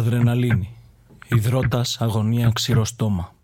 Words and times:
Αδρεναλίνη. 0.00 0.76
Υδρότας, 1.28 2.00
αγωνία, 2.00 2.50
ξηρό 2.54 2.84
στόμα. 2.84 3.34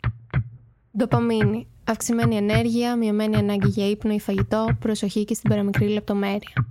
Ντοπαμίνη. 0.97 1.67
Αυξημένη 1.85 2.37
ενέργεια, 2.37 2.97
μειωμένη 2.97 3.37
ανάγκη 3.37 3.69
για 3.69 3.89
ύπνο 3.89 4.13
ή 4.13 4.21
φαγητό, 4.21 4.69
προσοχή 4.79 5.25
και 5.25 5.35
στην 5.35 5.51
παραμικρή 5.51 5.89
λεπτομέρεια. 5.89 6.67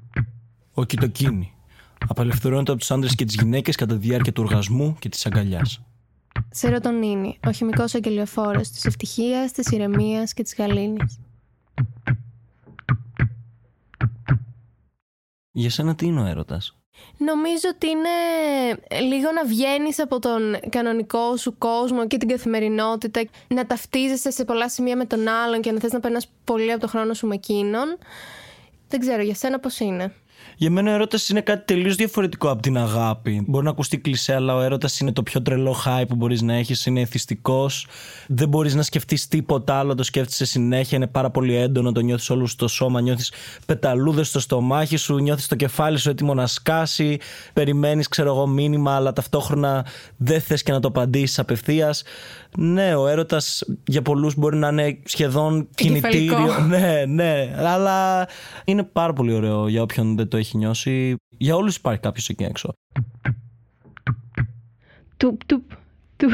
Οκιτοκίνη. 0.74 1.54
Απελευθερώνεται 2.08 2.72
από 2.72 2.80
τους 2.80 2.92
άντρες 2.92 3.16
και 3.16 3.26
τις 3.26 3.36
γυναίκες 3.36 3.76
κατά 3.76 3.98
τη 3.98 4.08
διάρκεια 4.08 4.34
του 4.34 4.44
οργασμού 4.44 4.96
και 5.00 5.10
της 5.10 5.26
αγκαλιάς. 5.26 5.82
Σερωτονίνη. 6.50 7.40
Ο 7.48 7.52
χημικός 7.52 7.96
αγγελιοφόρος 7.96 8.70
της 8.70 8.86
ευτυχίας, 8.86 9.52
της 9.52 9.68
ηρεμίας 9.68 10.34
και 10.34 10.44
της 10.44 10.56
γαλήνης. 10.58 11.20
Για 15.52 15.70
σένα 15.70 15.96
τι 15.96 16.06
είναι 16.06 16.22
ο 16.22 16.26
έρωτας; 16.26 16.78
Νομίζω 17.18 17.70
ότι 17.74 17.90
είναι 17.90 18.10
λίγο 19.02 19.32
να 19.32 19.46
βγαίνεις 19.46 20.00
από 20.00 20.20
τον 20.20 20.60
κανονικό 20.70 21.38
σου 21.38 21.58
κόσμο 21.58 22.08
και 22.08 22.18
την 22.18 22.28
καθημερινότητα, 22.28 23.22
να 23.48 23.66
ταυτίζεσαι 23.66 24.32
σε 24.32 24.46
πολλά 24.46 24.70
σημεία 24.70 24.96
με 24.96 25.06
τον 25.06 25.28
άλλον 25.28 25.62
και 25.62 25.72
να 25.72 25.80
θες 25.80 25.92
να 25.92 26.00
περνάς 26.00 26.28
πολύ 26.44 26.72
από 26.72 26.82
το 26.82 26.88
χρόνο 26.88 27.14
σου 27.14 27.28
με 27.28 27.36
εκείνον. 27.36 27.98
Δεν 28.88 29.00
ξέρω, 29.00 29.22
για 29.22 29.36
σένα 29.36 29.60
πώς 29.60 29.80
είναι; 29.80 30.14
Για 30.58 30.70
μένα 30.70 30.92
ο 30.92 30.94
έρωτας 30.94 31.30
είναι 31.30 31.42
κάτι 31.42 31.74
τελείως 31.74 31.96
διαφορετικό 31.96 32.50
από 32.50 32.62
την 32.62 32.78
αγάπη. 32.78 33.44
Μπορεί 33.48 33.64
να 33.66 33.70
ακουστεί 33.70 33.98
κλεισέ, 33.98 34.34
αλλά 34.34 34.56
ο 34.56 34.62
έρωτας 34.62 35.00
είναι 35.00 35.12
το 35.12 35.24
πιο 35.24 35.42
τρελό 35.42 35.76
high 35.86 36.04
που 36.08 36.16
μπορείς 36.16 36.42
να 36.42 36.54
έχεις. 36.54 36.86
Είναι 36.86 37.02
εθιστικός. 37.02 37.88
Δεν 38.28 38.50
μπορείς 38.50 38.76
να 38.76 38.82
σκεφτείς 38.82 39.28
τίποτα 39.28 39.76
άλλο. 39.76 39.96
Το 39.96 40.04
σκέφτεσαι 40.04 40.46
συνέχεια. 40.46 40.98
Είναι 40.98 41.08
πάρα 41.08 41.30
πολύ 41.30 41.56
έντονο. 41.56 41.92
Το 41.92 42.00
νιώθεις 42.00 42.30
όλο 42.30 42.46
στο 42.46 42.68
σώμα. 42.68 43.02
Νιώθεις 43.02 43.32
πεταλούδες 43.66 44.28
στο 44.28 44.40
στομάχι 44.40 44.98
σου. 44.98 45.18
Νιώθεις 45.18 45.48
το 45.48 45.56
κεφάλι 45.56 45.98
σου 45.98 46.10
έτοιμο 46.10 46.34
να 46.34 46.48
σκάσει. 46.48 47.18
Περιμένεις, 47.54 48.08
ξέρω 48.08 48.30
εγώ, 48.30 48.48
μήνυμα, 48.48 48.96
αλλά 48.96 49.14
ταυτόχρονα 49.14 49.86
δεν 50.18 50.42
θες 50.42 50.64
και 50.64 50.72
να 50.72 50.80
το 50.80 50.88
απαντήσεις 50.88 51.40
απευθείας. 51.40 52.04
Ναι, 52.58 52.96
ο 52.96 53.08
έρωτας 53.08 53.64
για 53.88 54.02
πολλούς 54.02 54.36
μπορεί 54.36 54.58
να 54.58 54.68
είναι 54.68 54.98
σχεδόν 55.06 55.68
κινητήριο. 55.76 56.60
Ναι, 56.68 57.04
ναι. 57.08 57.56
Αλλά 57.58 58.28
είναι 58.66 58.84
πάρα 58.84 59.14
πολύ 59.14 59.34
ωραίο 59.34 59.68
για 59.68 59.82
όποιον 59.82 60.16
δεν 60.16 60.25
το 60.28 60.38
έχει 60.38 60.58
νιώσει. 60.58 61.16
Για 61.38 61.56
όλους 61.56 61.76
υπάρχει 61.76 62.00
κάποιος 62.00 62.30
εκεί 62.30 62.44
έξω. 62.44 62.74
Τουπ, 65.18 65.46
τουπ, 65.46 65.62
τουπ. 66.18 66.32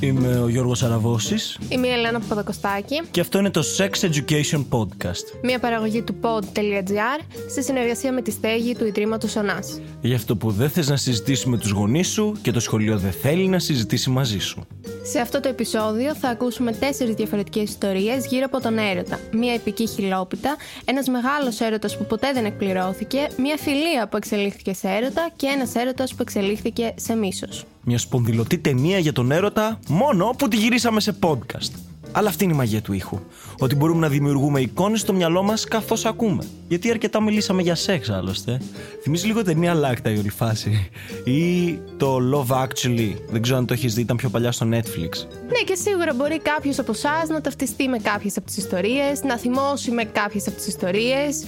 Είμαι 0.00 0.36
ο 0.38 0.48
Γιώργος 0.48 0.82
Αραβώσης 0.82 1.58
Είμαι 1.68 1.86
η 1.86 1.90
Ελένα 1.90 2.20
Παπαδοκοστάκη. 2.20 3.00
και 3.10 3.20
αυτό 3.20 3.38
είναι 3.38 3.50
το 3.50 3.62
Sex 3.78 3.90
Education 4.10 4.64
Podcast. 4.70 5.40
Μια 5.42 5.58
παραγωγή 5.58 6.02
του 6.02 6.14
pod.gr 6.20 7.24
στη 7.50 7.62
συνεργασία 7.64 8.12
με 8.12 8.22
τη 8.22 8.30
στέγη 8.30 8.74
του 8.74 8.86
Ιδρύματος 8.86 9.36
Ωνάς. 9.36 9.80
Για 10.00 10.16
αυτό 10.16 10.36
που 10.36 10.50
δεν 10.50 10.70
θες 10.70 10.88
να 10.88 10.96
συζητήσεις 10.96 11.44
με 11.44 11.58
τους 11.58 11.70
γονείς 11.70 12.08
σου 12.08 12.36
και 12.42 12.50
το 12.50 12.60
σχολείο 12.60 12.98
δεν 12.98 13.12
θέλει 13.12 13.48
να 13.48 13.58
συζητήσει 13.58 14.10
μαζί 14.10 14.38
σου. 14.38 14.66
Σε 15.04 15.20
αυτό 15.20 15.40
το 15.40 15.48
επεισόδιο 15.48 16.14
θα 16.14 16.28
ακούσουμε 16.28 16.72
τέσσερις 16.72 17.14
διαφορετικές 17.14 17.62
ιστορίες 17.62 18.26
γύρω 18.26 18.44
από 18.44 18.60
τον 18.60 18.78
έρωτα. 18.78 19.18
Μια 19.32 19.54
επική 19.54 19.86
χιλόπιτα, 19.86 20.56
ένας 20.84 21.08
μεγάλος 21.08 21.60
έρωτας 21.60 21.96
που 21.96 22.04
ποτέ 22.04 22.32
δεν 22.32 22.44
εκπληρώθηκε, 22.44 23.28
μια 23.38 23.56
φιλία 23.56 24.08
που 24.08 24.16
εξελίχθηκε 24.16 24.72
σε 24.72 24.88
έρωτα 24.88 25.30
και 25.36 25.46
ένας 25.46 25.74
έρωτας 25.74 26.14
που 26.14 26.22
εξελίχθηκε 26.22 26.94
σε 26.96 27.14
μίσος. 27.14 27.64
Μια 27.84 27.98
σπονδυλωτή 27.98 28.58
ταινία 28.58 28.98
για 28.98 29.12
τον 29.12 29.30
έρωτα 29.30 29.80
μόνο 29.88 30.34
που 30.38 30.48
τη 30.48 30.56
γυρίσαμε 30.56 31.00
σε 31.00 31.16
podcast. 31.20 31.91
Αλλά 32.12 32.28
αυτή 32.28 32.44
είναι 32.44 32.52
η 32.52 32.56
μαγεία 32.56 32.82
του 32.82 32.92
ήχου. 32.92 33.18
Ότι 33.58 33.74
μπορούμε 33.74 34.00
να 34.00 34.08
δημιουργούμε 34.08 34.60
εικόνες 34.60 35.00
στο 35.00 35.12
μυαλό 35.12 35.42
μας 35.42 35.64
καθώς 35.64 36.04
ακούμε. 36.04 36.44
Γιατί 36.68 36.90
αρκετά 36.90 37.22
μιλήσαμε 37.22 37.62
για 37.62 37.74
σεξ 37.74 38.10
άλλωστε. 38.10 38.60
Θυμίζει 39.02 39.26
λίγο 39.26 39.42
ταινία 39.42 39.74
Lacta 39.74 40.10
η 40.10 40.18
όλη 40.18 40.30
φάση. 40.30 40.90
Ή 41.24 41.74
το 41.96 42.18
Love 42.32 42.46
Actually. 42.62 43.14
Δεν 43.30 43.42
ξέρω 43.42 43.58
αν 43.58 43.66
το 43.66 43.72
έχεις 43.72 43.94
δει, 43.94 44.00
ήταν 44.00 44.16
πιο 44.16 44.28
παλιά 44.28 44.52
στο 44.52 44.68
Netflix. 44.70 45.26
Ναι, 45.48 45.58
και 45.64 45.74
σίγουρα 45.74 46.14
μπορεί 46.14 46.40
κάποιος 46.40 46.78
από 46.78 46.92
εσάς 46.92 47.26
να 47.28 47.40
ταυτιστεί 47.40 47.88
με 47.88 47.98
κάποιες 47.98 48.36
από 48.36 48.46
τις 48.46 48.56
ιστορίες, 48.56 49.22
να 49.22 49.38
θυμώσει 49.38 49.90
με 49.90 50.04
κάποιες 50.04 50.46
από 50.46 50.56
τις 50.56 50.66
ιστορίες. 50.66 51.44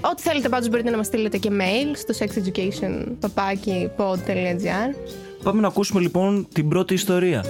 Ό,τι 0.00 0.22
θέλετε 0.22 0.48
πάντως 0.48 0.68
μπορείτε 0.68 0.90
να 0.90 0.96
μας 0.96 1.06
στείλετε 1.06 1.38
και 1.38 1.50
mail 1.52 1.96
στο 1.96 2.14
sexeducation.pod.gr 2.18 4.94
Πάμε 5.42 5.60
να 5.60 5.66
ακούσουμε 5.66 6.00
λοιπόν 6.00 6.46
την 6.52 6.68
πρώτη 6.68 6.94
ιστορία. 6.94 7.44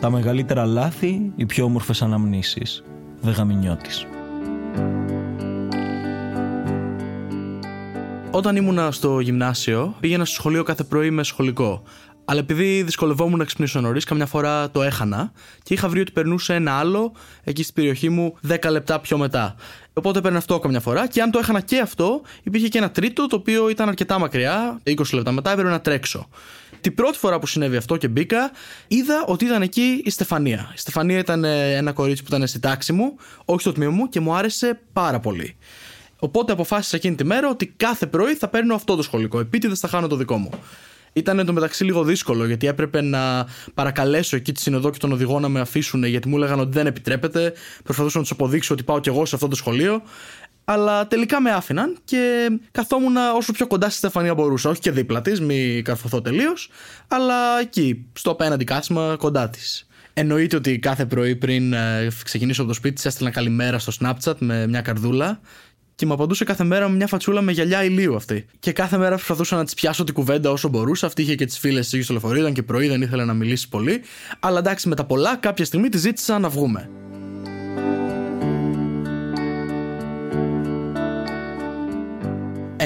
Τα 0.00 0.10
μεγαλύτερα 0.10 0.64
λάθη, 0.64 1.32
οι 1.36 1.46
πιο 1.46 1.64
όμορφες 1.64 2.02
αναμνήσεις. 2.02 2.82
Βεγαμινιώτης. 3.20 4.06
Όταν 8.30 8.56
ήμουνα 8.56 8.90
στο 8.90 9.20
γυμνάσιο, 9.20 9.94
πήγαινα 10.00 10.24
στο 10.24 10.34
σχολείο 10.34 10.62
κάθε 10.62 10.84
πρωί 10.84 11.10
με 11.10 11.22
σχολικό. 11.22 11.82
Αλλά 12.24 12.40
επειδή 12.40 12.82
δυσκολευόμουν 12.82 13.38
να 13.38 13.44
ξυπνήσω 13.44 13.80
νωρίς, 13.80 14.04
καμιά 14.04 14.26
φορά 14.26 14.70
το 14.70 14.82
έχανα 14.82 15.32
και 15.62 15.74
είχα 15.74 15.88
βρει 15.88 16.00
ότι 16.00 16.12
περνούσε 16.12 16.54
ένα 16.54 16.72
άλλο 16.72 17.12
εκεί 17.44 17.62
στην 17.62 17.74
περιοχή 17.74 18.08
μου 18.08 18.36
10 18.48 18.70
λεπτά 18.70 19.00
πιο 19.00 19.18
μετά. 19.18 19.54
Οπότε 19.92 20.18
έπαιρνα 20.18 20.38
αυτό 20.38 20.58
καμιά 20.58 20.80
φορά 20.80 21.06
και 21.06 21.22
αν 21.22 21.30
το 21.30 21.38
έχανα 21.38 21.60
και 21.60 21.80
αυτό, 21.80 22.22
υπήρχε 22.42 22.68
και 22.68 22.78
ένα 22.78 22.90
τρίτο 22.90 23.26
το 23.26 23.36
οποίο 23.36 23.68
ήταν 23.68 23.88
αρκετά 23.88 24.18
μακριά, 24.18 24.80
20 24.84 24.94
λεπτά 25.12 25.32
μετά 25.32 25.50
έπρεπε 25.50 25.70
να 25.70 25.80
τρέξω. 25.80 26.28
Την 26.80 26.94
πρώτη 26.94 27.18
φορά 27.18 27.38
που 27.38 27.46
συνέβη 27.46 27.76
αυτό 27.76 27.96
και 27.96 28.08
μπήκα, 28.08 28.50
είδα 28.88 29.24
ότι 29.26 29.44
ήταν 29.44 29.62
εκεί 29.62 30.02
η 30.04 30.10
Στεφανία. 30.10 30.70
Η 30.74 30.78
Στεφανία 30.78 31.18
ήταν 31.18 31.44
ε, 31.44 31.76
ένα 31.76 31.92
κορίτσι 31.92 32.22
που 32.22 32.34
ήταν 32.34 32.46
στη 32.46 32.58
τάξη 32.58 32.92
μου, 32.92 33.16
όχι 33.44 33.60
στο 33.60 33.72
τμήμα 33.72 33.90
μου 33.90 34.08
και 34.08 34.20
μου 34.20 34.34
άρεσε 34.34 34.80
πάρα 34.92 35.20
πολύ. 35.20 35.56
Οπότε 36.18 36.52
αποφάσισα 36.52 36.96
εκείνη 36.96 37.14
τη 37.14 37.24
μέρα 37.24 37.48
ότι 37.48 37.66
κάθε 37.66 38.06
πρωί 38.06 38.34
θα 38.34 38.48
παίρνω 38.48 38.74
αυτό 38.74 38.96
το 38.96 39.02
σχολικό. 39.02 39.40
Επίτηδες 39.40 39.78
θα 39.78 39.88
χάνω 39.88 40.06
το 40.06 40.16
δικό 40.16 40.36
μου. 40.36 40.50
Ήταν 41.12 41.38
εντωμεταξύ 41.38 41.84
λίγο 41.84 42.04
δύσκολο 42.04 42.46
γιατί 42.46 42.66
έπρεπε 42.66 43.00
να 43.00 43.46
παρακαλέσω 43.74 44.36
εκεί 44.36 44.52
τη 44.52 44.60
συνοδό 44.60 44.90
και 44.90 44.98
τον 44.98 45.12
οδηγό 45.12 45.40
να 45.40 45.48
με 45.48 45.60
αφήσουν 45.60 46.04
γιατί 46.04 46.28
μου 46.28 46.36
έλεγαν 46.36 46.60
ότι 46.60 46.70
δεν 46.70 46.86
επιτρέπεται. 46.86 47.52
Προσπαθούσα 47.84 48.16
να 48.16 48.22
τους 48.22 48.32
αποδείξω 48.32 48.74
ότι 48.74 48.82
πάω 48.82 49.00
κι 49.00 49.08
εγώ 49.08 49.26
σε 49.26 49.34
αυτό 49.34 49.48
το 49.48 49.56
σχολείο. 49.56 50.02
Αλλά 50.70 51.06
τελικά 51.06 51.40
με 51.40 51.50
άφηναν 51.50 51.96
και 52.04 52.50
καθόμουν 52.70 53.16
όσο 53.16 53.52
πιο 53.52 53.66
κοντά 53.66 53.88
στη 53.88 53.96
Στεφανία 53.96 54.34
μπορούσα. 54.34 54.70
Όχι 54.70 54.80
και 54.80 54.90
δίπλα 54.90 55.22
της, 55.22 55.40
μη 55.40 55.82
καρφωθώ 55.84 56.22
τελείως, 56.22 56.70
αλλά 57.08 57.60
εκεί, 57.60 58.06
στο 58.12 58.30
απέναντι 58.30 58.64
κάθισμα 58.64 59.16
κοντά 59.18 59.50
της. 59.50 59.86
Εννοείται 60.12 60.56
ότι 60.56 60.78
κάθε 60.78 61.06
πρωί 61.06 61.36
πριν 61.36 61.72
ε, 61.72 62.08
ξεκινήσω 62.24 62.60
από 62.60 62.70
το 62.70 62.76
σπίτι 62.76 62.94
της 62.94 63.04
έστειλα 63.04 63.30
καλημέρα 63.30 63.78
στο 63.78 63.92
Snapchat 64.00 64.34
με 64.38 64.66
μια 64.66 64.80
καρδούλα 64.80 65.40
και 65.94 66.06
μου 66.06 66.12
απαντούσε 66.12 66.44
κάθε 66.44 66.64
μέρα 66.64 66.88
με 66.88 66.96
μια 66.96 67.06
φατσούλα 67.06 67.40
με 67.40 67.52
γυαλιά 67.52 67.84
ηλίου 67.84 68.16
αυτή. 68.16 68.46
Και 68.58 68.72
κάθε 68.72 68.96
μέρα 68.96 69.14
προσπαθούσα 69.14 69.56
να 69.56 69.64
της 69.64 69.74
πιάσω 69.74 70.04
την 70.04 70.14
κουβέντα 70.14 70.50
όσο 70.50 70.68
μπορούσα. 70.68 71.06
Αυτή 71.06 71.22
είχε 71.22 71.34
και 71.34 71.44
τις 71.44 71.58
φίλες 71.58 71.88
της 71.88 72.04
στο 72.04 72.12
λεωφορείο, 72.12 72.40
ήταν 72.40 72.52
και 72.52 72.62
πρωί, 72.62 72.88
δεν 72.88 73.02
ήθελε 73.02 73.24
να 73.24 73.34
μιλήσει 73.34 73.68
πολύ. 73.68 74.00
Αλλά 74.40 74.58
εντάξει, 74.58 74.88
με 74.88 74.94
τα 74.94 75.04
πολλά, 75.04 75.36
κάποια 75.36 75.64
στιγμή 75.64 75.88
τη 75.88 75.98
ζήτησα 75.98 76.38
να 76.38 76.48
βγούμε. 76.48 76.90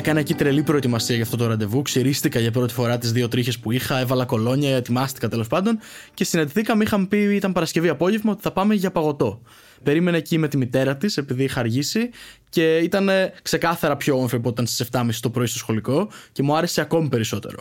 Έκανα 0.02 0.20
εκεί 0.20 0.34
τρελή 0.34 0.62
προετοιμασία 0.62 1.14
για 1.14 1.24
αυτό 1.24 1.36
το 1.36 1.46
ραντεβού. 1.46 1.82
Ξυρίστηκα 1.82 2.40
για 2.40 2.50
πρώτη 2.50 2.72
φορά 2.72 2.98
τις 2.98 3.12
δύο 3.12 3.28
τρίχες 3.28 3.58
που 3.58 3.72
είχα, 3.72 3.98
έβαλα 3.98 4.24
κολόνια, 4.24 4.76
ετοιμάστηκα 4.76 5.28
τέλος 5.28 5.46
πάντων 5.46 5.78
και 6.14 6.24
συναντηθήκαμε. 6.24 6.84
Είχαμε 6.84 7.06
πει, 7.06 7.34
ήταν 7.34 7.52
Παρασκευή 7.52 7.88
απόγευμα, 7.88 8.32
ότι 8.32 8.42
θα 8.42 8.52
πάμε 8.52 8.74
για 8.74 8.90
παγωτό. 8.90 9.42
Περίμενε 9.82 10.16
εκεί 10.16 10.38
με 10.38 10.48
τη 10.48 10.56
μητέρα 10.56 10.96
της, 10.96 11.16
επειδή 11.16 11.44
είχα 11.44 11.60
αργήσει 11.60 12.10
και 12.48 12.76
ήταν 12.76 13.08
ξεκάθαρα 13.42 13.96
πιο 13.96 14.14
όμορφη 14.14 14.36
από 14.36 14.48
όταν 14.48 14.66
στις 14.66 14.88
7.30 14.92 15.08
το 15.20 15.30
πρωί 15.30 15.46
στο 15.46 15.58
σχολικό 15.58 16.10
και 16.32 16.42
μου 16.42 16.56
άρεσε 16.56 16.80
ακόμη 16.80 17.08
περισσότερο. 17.08 17.58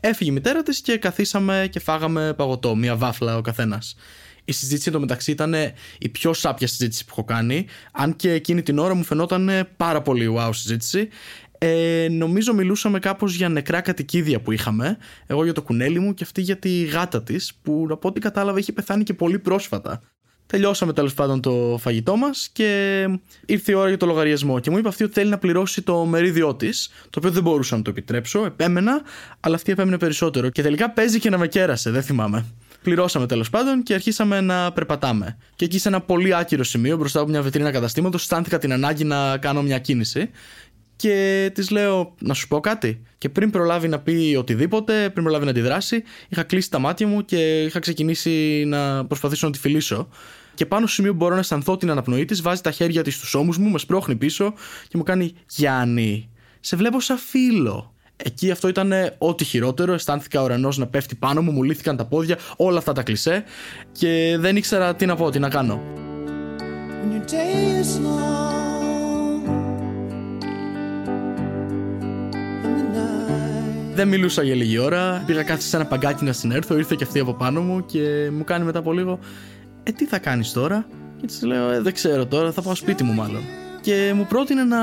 Έφυγε 0.00 0.30
η 0.30 0.32
μητέρα 0.32 0.62
της 0.62 0.80
και 0.80 0.96
καθίσαμε 0.96 1.68
και 1.70 1.80
φάγαμε 1.80 2.34
παγωτό, 2.36 2.76
μία 2.76 2.96
βάφλα 2.96 3.36
ο 3.36 3.40
καθένας. 3.40 3.96
Η 4.44 4.52
συζήτηση 4.52 4.88
εντωμεταξύ 4.88 5.30
ήταν 5.30 5.54
η 5.98 6.08
πιο 6.08 6.32
σάπια 6.32 6.66
συζήτηση 6.66 7.04
που 7.04 7.10
έχω 7.10 7.24
κάνει. 7.24 7.66
Αν 7.92 8.16
και 8.16 8.32
εκείνη 8.32 8.62
την 8.62 8.78
ώρα 8.78 8.94
μου 8.94 9.04
φαινόταν 9.04 9.68
πάρα 9.76 10.02
πολύ 10.02 10.34
wow 10.38 10.48
συζήτηση. 10.52 11.08
Ε, 11.58 12.06
νομίζω 12.10 12.54
μιλούσαμε 12.54 12.98
κάπως 12.98 13.34
για 13.34 13.48
νεκρά 13.48 13.80
κατοικίδια 13.80 14.40
που 14.40 14.52
είχαμε. 14.52 14.96
Εγώ 15.26 15.44
για 15.44 15.52
το 15.52 15.62
κουνέλι 15.62 15.98
μου 15.98 16.14
και 16.14 16.24
αυτή 16.24 16.40
για 16.40 16.56
τη 16.56 16.84
γάτα 16.84 17.22
της 17.22 17.54
που 17.62 17.86
από 17.90 18.08
ό,τι 18.08 18.20
κατάλαβα 18.20 18.58
είχε 18.58 18.72
πεθάνει 18.72 19.02
και 19.02 19.14
πολύ 19.14 19.38
πρόσφατα. 19.38 20.02
Τελειώσαμε 20.46 20.92
τέλος 20.92 21.14
πάντων 21.14 21.40
το 21.40 21.76
φαγητό 21.80 22.16
μας 22.16 22.48
και 22.52 23.04
ήρθε 23.46 23.72
η 23.72 23.74
ώρα 23.74 23.88
για 23.88 23.96
το 23.96 24.06
λογαριασμό. 24.06 24.60
Και 24.60 24.70
μου 24.70 24.78
είπε 24.78 24.88
αυτή 24.88 25.04
ότι 25.04 25.12
θέλει 25.12 25.30
να 25.30 25.38
πληρώσει 25.38 25.82
το 25.82 26.04
μερίδιό 26.04 26.54
της, 26.54 26.88
το 27.10 27.18
οποίο 27.18 27.30
δεν 27.30 27.42
μπορούσα 27.42 27.76
να 27.76 27.82
το 27.82 27.90
επιτρέψω. 27.90 28.44
Επέμενα, 28.44 29.02
αλλά 29.40 29.54
αυτή 29.54 29.72
επέμενε 29.72 29.98
περισσότερο. 29.98 30.48
Και 30.48 30.62
τελικά 30.62 30.90
παίζει 30.90 31.18
και 31.18 31.30
να 31.30 31.38
με 31.38 31.48
κέρασε, 31.48 31.90
δεν 31.90 32.02
θυμάμαι. 32.02 32.44
Πληρώσαμε 32.82 33.26
τέλος 33.26 33.50
πάντων 33.50 33.82
και 33.82 33.94
αρχίσαμε 33.94 34.40
να 34.40 34.72
περπατάμε. 34.72 35.36
Και 35.56 35.64
εκεί 35.64 35.78
σε 35.78 35.88
ένα 35.88 36.00
πολύ 36.00 36.34
άκυρο 36.34 36.64
σημείο, 36.64 36.96
μπροστά 36.96 37.20
από 37.20 37.30
μια 37.30 37.42
βετρίνα 37.42 37.70
καταστήματος, 37.70 38.22
αισθάνθηκα 38.22 38.58
την 38.58 38.72
ανάγκη 38.72 39.04
να 39.04 39.38
κάνω 39.38 39.62
μια 39.62 39.78
κίνηση. 39.78 40.30
Και 41.04 41.50
της 41.54 41.70
λέω 41.70 42.14
να 42.20 42.34
σου 42.34 42.48
πω 42.48 42.60
κάτι. 42.60 43.02
Και 43.18 43.28
πριν 43.28 43.50
προλάβει 43.50 43.88
να 43.88 43.98
πει 43.98 44.36
οτιδήποτε, 44.38 45.10
πριν 45.10 45.24
προλάβει 45.24 45.44
να 45.44 45.50
αντιδράσει, 45.50 46.02
είχα 46.28 46.42
κλείσει 46.42 46.70
τα 46.70 46.78
μάτια 46.78 47.06
μου 47.06 47.24
και 47.24 47.62
είχα 47.62 47.78
ξεκινήσει 47.78 48.64
να 48.66 49.06
προσπαθήσω 49.06 49.46
να 49.46 49.52
τη 49.52 49.58
φιλήσω. 49.58 50.08
Και 50.54 50.66
πάνω 50.66 50.86
στο 50.86 50.94
σημείο 50.94 51.10
που 51.10 51.16
μπορώ 51.16 51.34
να 51.34 51.40
αισθανθώ 51.40 51.76
την 51.76 51.90
αναπνοή 51.90 52.24
της, 52.24 52.42
βάζει 52.42 52.60
τα 52.60 52.70
χέρια 52.70 53.02
της 53.02 53.14
στους 53.14 53.34
ώμους 53.34 53.58
μου, 53.58 53.70
με 53.70 53.78
σπρώχνει 53.78 54.16
πίσω 54.16 54.54
και 54.88 54.96
μου 54.96 55.02
κάνει 55.02 55.32
Γιάννη, 55.50 56.28
σε 56.60 56.76
βλέπω 56.76 57.00
σαν 57.00 57.18
φίλο. 57.18 57.94
Εκεί 58.16 58.50
αυτό 58.50 58.68
ήταν 58.68 58.92
ό,τι 59.18 59.44
χειρότερο. 59.44 59.92
Αισθάνθηκα 59.92 60.40
ο 60.40 60.44
ουρανός 60.44 60.78
να 60.78 60.86
πέφτει 60.86 61.14
πάνω 61.14 61.42
μου, 61.42 61.52
μου 61.52 61.62
λύθηκαν 61.62 61.96
τα 61.96 62.04
πόδια, 62.04 62.38
όλα 62.56 62.78
αυτά 62.78 62.92
τα 62.92 63.02
κλισέ 63.02 63.44
και 63.92 64.36
δεν 64.38 64.56
ήξερα 64.56 64.94
τι 64.94 65.06
να 65.06 65.16
πω, 65.16 65.30
τι 65.30 65.38
να 65.38 65.48
κάνω. 65.48 65.82
Δεν 73.94 74.08
μιλούσα 74.08 74.42
για 74.42 74.54
λίγη 74.54 74.78
ώρα. 74.78 75.22
Πήγα 75.26 75.42
κάτι 75.42 75.62
σε 75.62 75.76
ένα 75.76 75.86
παγκάκι 75.86 76.24
να 76.24 76.32
συνέρθω. 76.32 76.76
Ήρθε 76.76 76.94
και 76.94 77.04
αυτή 77.04 77.18
από 77.18 77.34
πάνω 77.34 77.60
μου 77.60 77.84
και 77.86 78.30
μου 78.32 78.44
κάνει 78.44 78.64
μετά 78.64 78.78
από 78.78 78.92
λίγο. 78.92 79.18
Ε, 79.82 79.90
τι 79.92 80.06
θα 80.06 80.18
κάνεις 80.18 80.52
τώρα; 80.52 80.86
Και 81.20 81.26
της 81.26 81.42
λέω, 81.42 81.70
Ε, 81.70 81.80
δεν 81.80 81.92
ξέρω 81.92 82.26
τώρα, 82.26 82.52
θα 82.52 82.62
πάω 82.62 82.74
σπίτι 82.74 83.04
μου 83.04 83.12
μάλλον. 83.12 83.42
Και 83.80 84.12
μου 84.16 84.26
πρότεινε 84.28 84.64
να 84.64 84.78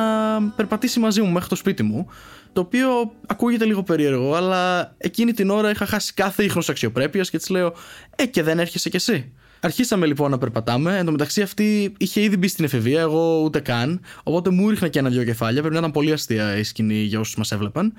περπατήσει 0.55 0.99
μαζί 0.99 1.21
μου 1.21 1.31
μέχρι 1.31 1.49
το 1.49 1.55
σπίτι 1.55 1.83
μου. 1.83 2.07
Το 2.53 2.61
οποίο 2.61 2.89
ακούγεται 3.27 3.65
λίγο 3.65 3.83
περίεργο, 3.83 4.33
αλλά 4.35 4.93
εκείνη 4.97 5.33
την 5.33 5.49
ώρα 5.49 5.69
είχα 5.69 5.85
χάσει 5.85 6.13
κάθε 6.13 6.43
ίχνος 6.43 6.69
αξιοπρέπειας 6.69 7.29
και 7.29 7.37
της 7.37 7.49
λέω, 7.49 7.73
Ε, 8.15 8.25
και 8.25 8.43
δεν 8.43 8.59
έρχεσαι 8.59 8.89
κι 8.89 8.95
εσύ. 8.95 9.31
Αρχίσαμε 9.63 10.05
λοιπόν 10.05 10.31
να 10.31 10.37
περπατάμε. 10.37 10.97
Εν 10.97 11.05
τω 11.05 11.11
μεταξύ 11.11 11.41
αυτή 11.41 11.93
είχε 11.97 12.21
ήδη 12.21 12.37
μπει 12.37 12.47
στην 12.47 12.65
εφηβεία, 12.65 13.01
εγώ 13.01 13.41
ούτε 13.43 13.59
καν. 13.59 14.01
Οπότε 14.23 14.49
μου 14.49 14.69
ρίχνε 14.69 14.89
και 14.89 14.99
ένα-δυο 14.99 15.23
κεφάλια. 15.23 15.59
Πρέπει 15.59 15.73
να 15.73 15.79
ήταν 15.79 15.91
πολύ 15.91 16.11
αστεία 16.11 16.57
η 16.57 16.63
σκηνή 16.63 17.01
για 17.01 17.19
όσους 17.19 17.35
μας 17.35 17.51
έβλεπαν. 17.51 17.93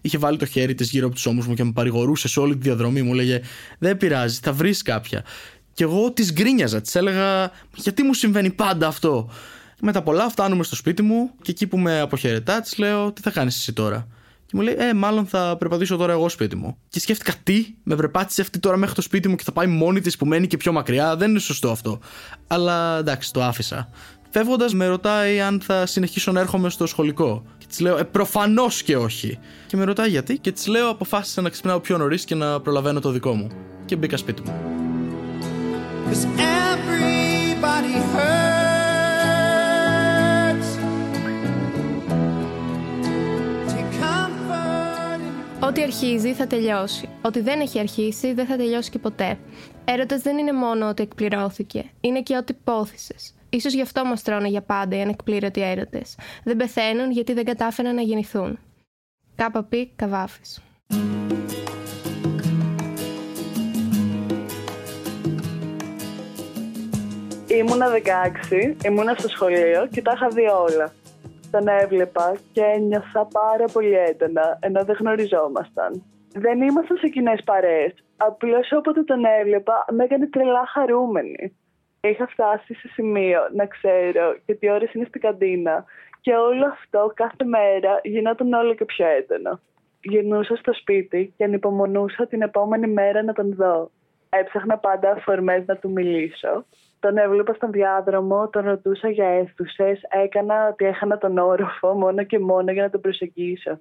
Είχε 0.00 0.18
βάλει 0.18 0.38
το 0.38 0.46
χέρι 0.46 0.74
της 0.74 0.90
γύρω 0.90 1.06
από 1.06 1.14
τους 1.14 1.26
ώμους 1.26 1.46
μου 1.46 1.54
και 1.54 1.64
με 1.64 1.72
παρηγορούσε 1.72 2.28
σε 2.28 2.40
όλη 2.40 2.56
τη 2.56 2.60
διαδρομή. 2.62 3.02
Μου 3.02 3.14
λέγε 3.14 3.40
Δεν 3.78 3.96
πειράζει, 3.96 4.38
θα 4.42 4.52
βρεις 4.52 4.82
κάποια. 4.82 5.24
Και 5.72 5.84
εγώ 5.84 6.12
τη 6.12 6.32
γκρίνιαζα, 6.32 6.80
τη 6.80 6.98
έλεγα 6.98 7.50
Γιατί 7.74 8.02
μου 8.02 8.14
συμβαίνει 8.14 8.50
πάντα 8.50 8.86
αυτό; 8.86 9.30
Με 9.80 9.92
τα 9.92 10.02
πολλά 10.02 10.28
φτάνουμε 10.28 10.64
στο 10.64 10.76
σπίτι 10.76 11.02
μου 11.02 11.30
και 11.42 11.50
εκεί 11.50 11.66
που 11.66 11.78
με 11.78 12.00
αποχαιρετά 12.00 12.60
της 12.60 12.78
λέω 12.78 13.12
Τι 13.12 13.20
θα 13.20 13.30
κάνεις 13.30 13.56
εσύ 13.56 13.72
τώρα; 13.72 14.08
Και 14.46 14.52
μου 14.52 14.60
λέει, 14.60 14.74
Ε, 14.78 14.94
μάλλον 14.94 15.26
θα 15.26 15.56
περπατήσω 15.58 15.96
τώρα 15.96 16.12
εγώ 16.12 16.28
σπίτι 16.28 16.56
μου. 16.56 16.76
Και 16.88 17.00
σκέφτηκα, 17.00 17.32
Τι, 17.42 17.66
με 17.82 17.96
περπάτησε 17.96 18.40
αυτή 18.40 18.58
τώρα 18.58 18.76
μέχρι 18.76 18.94
το 18.94 19.00
σπίτι 19.02 19.28
μου 19.28 19.36
και 19.36 19.42
θα 19.44 19.52
πάει 19.52 19.66
μόνη 19.66 20.00
της 20.00 20.16
που 20.16 20.26
μένει 20.26 20.46
και 20.46 20.56
πιο 20.56 20.72
μακριά. 20.72 21.16
Δεν 21.16 21.30
είναι 21.30 21.38
σωστό 21.38 21.70
αυτό. 21.70 21.98
Αλλά 22.46 22.98
εντάξει, 22.98 23.32
το 23.32 23.42
άφησα. 23.42 23.88
Φεύγοντας, 24.30 24.74
με 24.74 24.86
ρωτάει 24.86 25.40
αν 25.40 25.60
θα 25.60 25.86
συνεχίσω 25.86 26.32
να 26.32 26.40
έρχομαι 26.40 26.68
στο 26.68 26.86
σχολικό. 26.86 27.44
Και 27.58 27.66
της 27.68 27.80
λέω, 27.80 27.98
Ε, 27.98 28.02
προφανώς 28.02 28.82
και 28.82 28.96
όχι. 28.96 29.38
Και 29.66 29.76
με 29.76 29.84
ρωτάει 29.84 30.08
γιατί. 30.08 30.38
Και 30.38 30.52
της 30.52 30.66
λέω, 30.66 30.88
Αποφάσισα 30.88 31.40
να 31.40 31.48
ξυπνάω 31.48 31.80
πιο 31.80 31.96
νωρίς 31.98 32.24
και 32.24 32.34
να 32.34 32.60
προλαβαίνω 32.60 33.00
το 33.00 33.10
δικό 33.10 33.32
μου. 33.34 33.48
Και 33.84 33.96
μπήκα 33.96 34.16
σπίτι 34.16 34.42
μου. 34.42 34.54
Ό,τι 45.76 45.84
αρχίζει 45.84 46.32
θα 46.32 46.46
τελειώσει. 46.46 47.08
Ό,τι 47.22 47.40
δεν 47.40 47.60
έχει 47.60 47.78
αρχίσει 47.78 48.32
δεν 48.32 48.46
θα 48.46 48.56
τελειώσει 48.56 48.90
και 48.90 48.98
ποτέ. 48.98 49.38
Έρωτας 49.84 50.22
δεν 50.22 50.38
είναι 50.38 50.52
μόνο 50.52 50.88
ότι 50.88 51.02
εκπληρώθηκε. 51.02 51.84
Είναι 52.00 52.22
και 52.22 52.36
ό,τι 52.36 52.52
πόθησες. 52.52 53.34
Ίσως 53.50 53.72
γι' 53.72 53.82
αυτό 53.82 54.04
μας 54.04 54.22
τρώνε 54.22 54.48
για 54.48 54.62
πάντα 54.62 54.96
οι 54.96 55.00
ανεκπλήρωτοι 55.00 55.62
έρωτες. 55.62 56.18
Δεν 56.44 56.56
πεθαίνουν 56.56 57.10
γιατί 57.10 57.32
δεν 57.32 57.44
κατάφεραν 57.44 57.94
να 57.94 58.02
γεννηθούν. 58.02 58.58
Κάπα 59.34 59.62
πει 59.62 59.92
Καβάφης. 59.96 60.62
Ήμουνα 67.46 67.86
16, 67.88 68.84
ήμουνα 68.84 69.14
στο 69.18 69.28
σχολείο 69.28 69.88
και 69.90 70.02
τα 70.02 70.12
είχα 70.14 70.28
δει 70.28 70.46
όλα 70.46 70.92
τον 71.50 71.68
έβλεπα 71.68 72.36
και 72.52 72.62
ένιωθα 72.62 73.28
πάρα 73.32 73.64
πολύ 73.72 73.94
έντονα, 73.94 74.58
ενώ 74.60 74.84
δεν 74.84 74.96
γνωριζόμασταν. 74.98 76.02
Δεν 76.32 76.62
ήμασταν 76.62 76.96
σε 76.96 77.08
κοινές 77.08 77.42
παρέες. 77.44 77.94
Απλώς 78.16 78.72
όποτε 78.72 79.02
τον 79.02 79.24
έβλεπα, 79.24 79.84
με 79.90 80.04
έκανε 80.04 80.26
τρελά 80.26 80.66
χαρούμενη. 80.66 81.56
Είχα 82.00 82.26
φτάσει 82.26 82.74
σε 82.74 82.88
σημείο 82.88 83.40
να 83.54 83.66
ξέρω 83.66 84.36
και 84.46 84.54
τι 84.54 84.70
ώρες 84.70 84.92
είναι 84.92 85.04
στην 85.08 85.20
καντίνα. 85.20 85.84
Και 86.20 86.34
όλο 86.34 86.66
αυτό 86.66 87.12
κάθε 87.14 87.44
μέρα 87.44 88.00
γινόταν 88.02 88.52
όλο 88.52 88.74
και 88.74 88.84
πιο 88.84 89.06
έντονο. 89.06 89.60
Γυρνούσα 90.00 90.56
στο 90.56 90.72
σπίτι 90.72 91.32
και 91.36 91.44
ανυπομονούσα 91.44 92.26
την 92.26 92.42
επόμενη 92.42 92.86
μέρα 92.86 93.22
να 93.22 93.32
τον 93.32 93.54
δω. 93.54 93.90
Έψαχνα 94.28 94.78
πάντα 94.78 95.10
αφορμές 95.10 95.66
να 95.66 95.76
του 95.76 95.90
μιλήσω 95.90 96.64
τον 97.06 97.16
έβλεπα 97.16 97.52
στον 97.52 97.70
διάδρομο, 97.70 98.48
τον 98.48 98.64
ρωτούσα 98.64 99.08
για 99.10 99.28
αίθουσες, 99.28 100.00
έκανα 100.24 100.68
ότι 100.68 100.84
έχανα 100.84 101.18
τον 101.18 101.38
όροφο 101.38 101.94
μόνο 101.94 102.22
και 102.22 102.38
μόνο 102.38 102.72
για 102.72 102.82
να 102.82 102.90
τον 102.90 103.00
προσεγγίσω. 103.00 103.78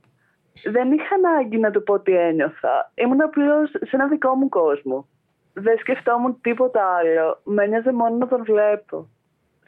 Δεν 0.63 0.91
είχα 0.91 1.15
ανάγκη 1.15 1.57
να 1.57 1.71
του 1.71 1.83
πω 1.83 1.99
τι 1.99 2.11
ένιωθα. 2.17 2.91
Ήμουν 2.95 3.21
απλώς 3.21 3.69
σε 3.69 3.89
ένα 3.91 4.07
δικό 4.07 4.35
μου 4.35 4.49
κόσμο. 4.49 5.07
Δεν 5.53 5.77
σκεφτόμουν 5.77 6.41
τίποτα 6.41 6.81
άλλο. 6.97 7.39
Με 7.43 7.63
ένοιαζε 7.63 7.91
μόνο 7.91 8.15
να 8.15 8.27
τον 8.27 8.43
βλέπω. 8.43 9.07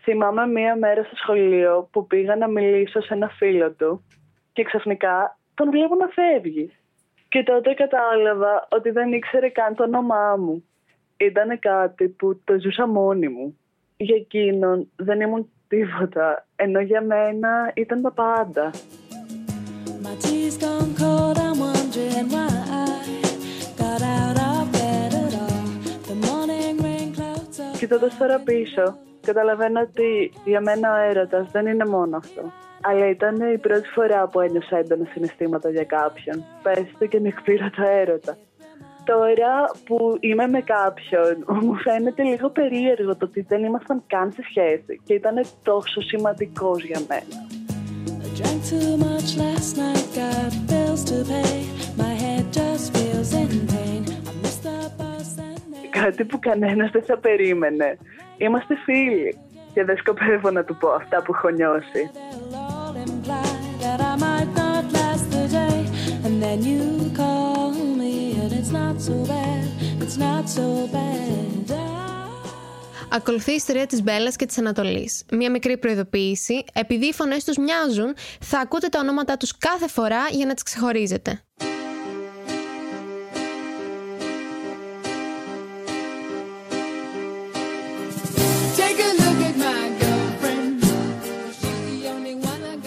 Θυμάμαι 0.02 0.48
μία 0.48 0.76
μέρα 0.76 1.04
στο 1.04 1.16
σχολείο 1.16 1.90
που 1.92 2.08
πήγα 2.08 2.36
να 2.36 2.48
μιλήσω 2.48 3.02
σε 3.02 3.14
ένα 3.14 3.30
φίλο 3.30 3.72
του 3.72 4.06
και 4.54 4.64
ξαφνικά 4.64 5.38
τον 5.54 5.70
βλέπω 5.70 5.96
να 5.96 6.08
φεύγει. 6.08 6.72
Και 7.30 7.44
τότε 7.44 7.74
κατάλαβα 7.74 8.68
ότι 8.70 8.90
δεν 8.90 9.14
ήξερε 9.14 9.50
καν 9.50 9.76
το 9.76 9.84
όνομά 9.84 10.36
μου 10.38 10.64
ήταν 11.18 11.60
κάτι 11.60 12.08
που 12.08 12.42
το 12.44 12.60
ζούσα 12.60 12.88
μόνη 12.88 13.28
μου. 13.28 13.58
Για 13.98 14.16
εκείνον 14.16 14.92
δεν 14.96 15.22
ήμουν 15.22 15.50
τίποτα, 15.68 16.46
ενώ 16.56 16.80
για 16.80 17.02
μένα 17.02 17.72
ήταν 17.76 18.02
τα 18.02 18.12
πάντα. 18.12 18.72
Κοιτώντας 27.78 28.18
τώρα 28.18 28.40
πίσω, 28.40 28.98
καταλαβαίνω 29.22 29.82
ότι 29.82 30.32
για 30.46 30.62
μένα 30.62 30.94
ο 30.94 30.98
έρωτας 31.10 31.52
δεν 31.52 31.68
είναι 31.68 31.86
μόνο 31.86 32.18
αυτό. 32.18 32.42
Αλλά 32.82 33.10
ήταν 33.10 33.54
η 33.54 33.58
πρώτη 33.58 33.88
φορά 33.88 34.28
που 34.28 34.40
ένιωσα 34.40 34.78
έντονα 34.78 35.06
συναισθήματα 35.14 35.70
για 35.70 35.84
κάποιον. 35.84 36.44
Πες 36.64 36.86
το 37.00 37.06
και 37.06 37.20
το 37.76 37.84
έρωτα 37.84 38.38
τώρα 39.12 39.56
που 39.86 40.18
είμαι 40.20 40.48
με 40.48 40.62
κάποιον, 40.62 41.46
μου 41.62 41.76
φαίνεται 41.76 42.24
λίγο 42.24 42.50
περίεργο 42.50 43.16
το 43.16 43.26
ότι 43.26 43.42
δεν 43.42 43.64
ήμασταν 43.64 44.04
καν 44.08 44.32
σε 44.32 44.42
σχέση 44.50 45.02
και 45.04 45.14
ήταν 45.14 45.46
τόσο 45.64 46.02
σημαντικός 46.02 46.84
για 46.84 47.02
μένα. 47.08 47.38
Κάτι 56.02 56.24
που 56.26 56.40
κανένας 56.40 56.92
δεν 56.92 57.04
θα 57.04 57.18
περίμενε. 57.18 57.98
Είμαστε 58.38 58.76
φίλοι 58.76 59.38
και 59.74 59.84
δεν 59.84 59.98
σκοπεύω 59.98 60.52
να 60.52 60.64
του 60.64 60.78
πω 60.78 60.90
αυτά 60.90 61.22
που 61.22 61.34
έχω 61.36 61.50
νιώσει. 61.50 62.10
And 66.28 66.38
then 66.44 66.62
you 66.70 66.82
call 67.16 67.37
Ακολουθεί 73.10 73.52
η 73.52 73.56
ιστορία 73.56 73.86
της 73.86 74.04
Μπέλλας 74.04 74.36
και 74.36 74.46
της 74.46 74.58
Ανατολής. 74.58 75.24
Μία 75.32 75.52
μικρή 75.52 75.78
προειδοποίηση. 75.78 76.64
Επειδή 76.74 77.06
οι 77.06 77.14
φωνές 77.14 77.44
τους 77.44 77.58
μοιάζουν, 77.58 78.16
θα 78.42 78.60
ακούτε 78.60 78.88
τα 78.88 79.00
ονόματά 79.00 79.38
τους 79.38 79.58
κάθε 79.58 79.88
φορά 79.88 80.20
για 80.32 80.46
να 80.46 80.54
τις 80.54 80.64
ξεχωρίζετε. 80.64 81.42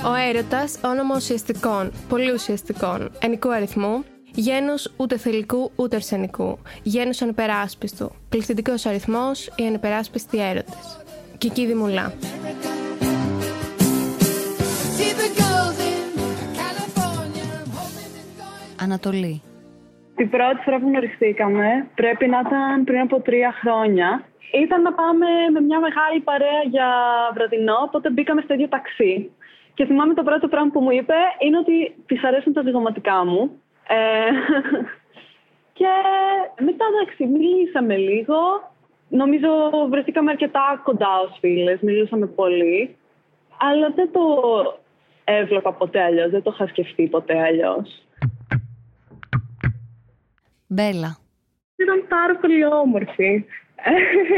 Ο 0.05 0.15
έρωτας, 0.15 0.75
όνομα 0.85 1.17
ουσιαστικών, 1.17 1.93
πολύ 2.09 2.33
ουσιαστικών, 2.33 3.11
ενικού 3.19 3.53
αριθμού, 3.53 4.05
Γένους 4.47 4.93
ούτε 4.97 5.17
θελικού 5.17 5.71
ούτε 5.77 5.97
αρσενικού. 5.97 6.59
Γένους 6.83 7.23
ανυπεράσπιστου. 7.23 8.11
Πληθυντικό 8.29 8.75
αριθμός 8.85 9.47
ή 9.47 9.67
ανυπεράσπιστοι 9.67 10.39
έρωτες. 10.39 11.05
Κική 11.39 11.67
Δημουλά. 11.67 12.13
Ανατολή. 18.83 19.43
Την 20.17 20.31
πρώτη 20.31 20.61
φορά 20.65 20.79
που 20.81 20.89
γνωριστήκαμε 20.89 21.69
πρέπει 21.95 22.27
να 22.27 22.39
ήταν 22.47 22.85
πριν 22.85 23.01
από 23.01 23.21
τρία 23.21 23.53
χρόνια. 23.61 24.25
Ήταν 24.65 24.83
να 24.83 24.93
πάμε 24.93 25.27
με 25.53 25.61
μια 25.61 25.81
μεγάλη 25.81 26.21
παρέα 26.21 26.63
για 26.71 26.89
βραδινό, 27.35 27.77
οπότε 27.87 28.11
μπήκαμε 28.11 28.41
στο 28.41 28.55
ίδιο 28.55 28.69
ταξί. 28.69 29.31
Και 29.75 29.85
θυμάμαι 29.85 30.15
το 30.15 30.23
πρώτο 30.23 30.49
πράγμα 30.49 30.71
που 30.71 30.81
μου 30.81 30.91
είπε 30.91 31.15
είναι 31.45 31.59
ότι 31.59 31.95
της 32.07 32.25
αρέσουν 32.25 32.53
τα 32.53 32.63
ζυγωματικά 32.63 33.25
μου. 33.25 33.61
Ε, 33.91 34.31
και 35.79 35.89
μετά 36.61 36.85
εντάξει, 36.93 37.27
μιλήσαμε 37.27 37.97
λίγο. 37.97 38.37
Νομίζω 39.09 39.49
βρεθήκαμε 39.89 40.31
αρκετά 40.31 40.81
κοντά 40.85 41.21
ως 41.21 41.37
φίλες, 41.41 41.81
μιλούσαμε 41.81 42.27
πολύ. 42.27 42.97
Αλλά 43.59 43.91
δεν 43.91 44.11
το 44.13 44.21
έβλεπα 45.25 45.73
ποτέ 45.73 46.03
αλλιώς, 46.03 46.31
δεν 46.31 46.43
το 46.43 46.51
είχα 46.55 46.67
σκεφτεί 46.67 47.07
ποτέ 47.07 47.41
αλλιώς. 47.41 48.03
Μπέλα. 50.67 51.17
Ήταν 51.77 52.07
πάρα 52.09 52.37
πολύ 52.37 52.65
όμορφη. 52.65 53.45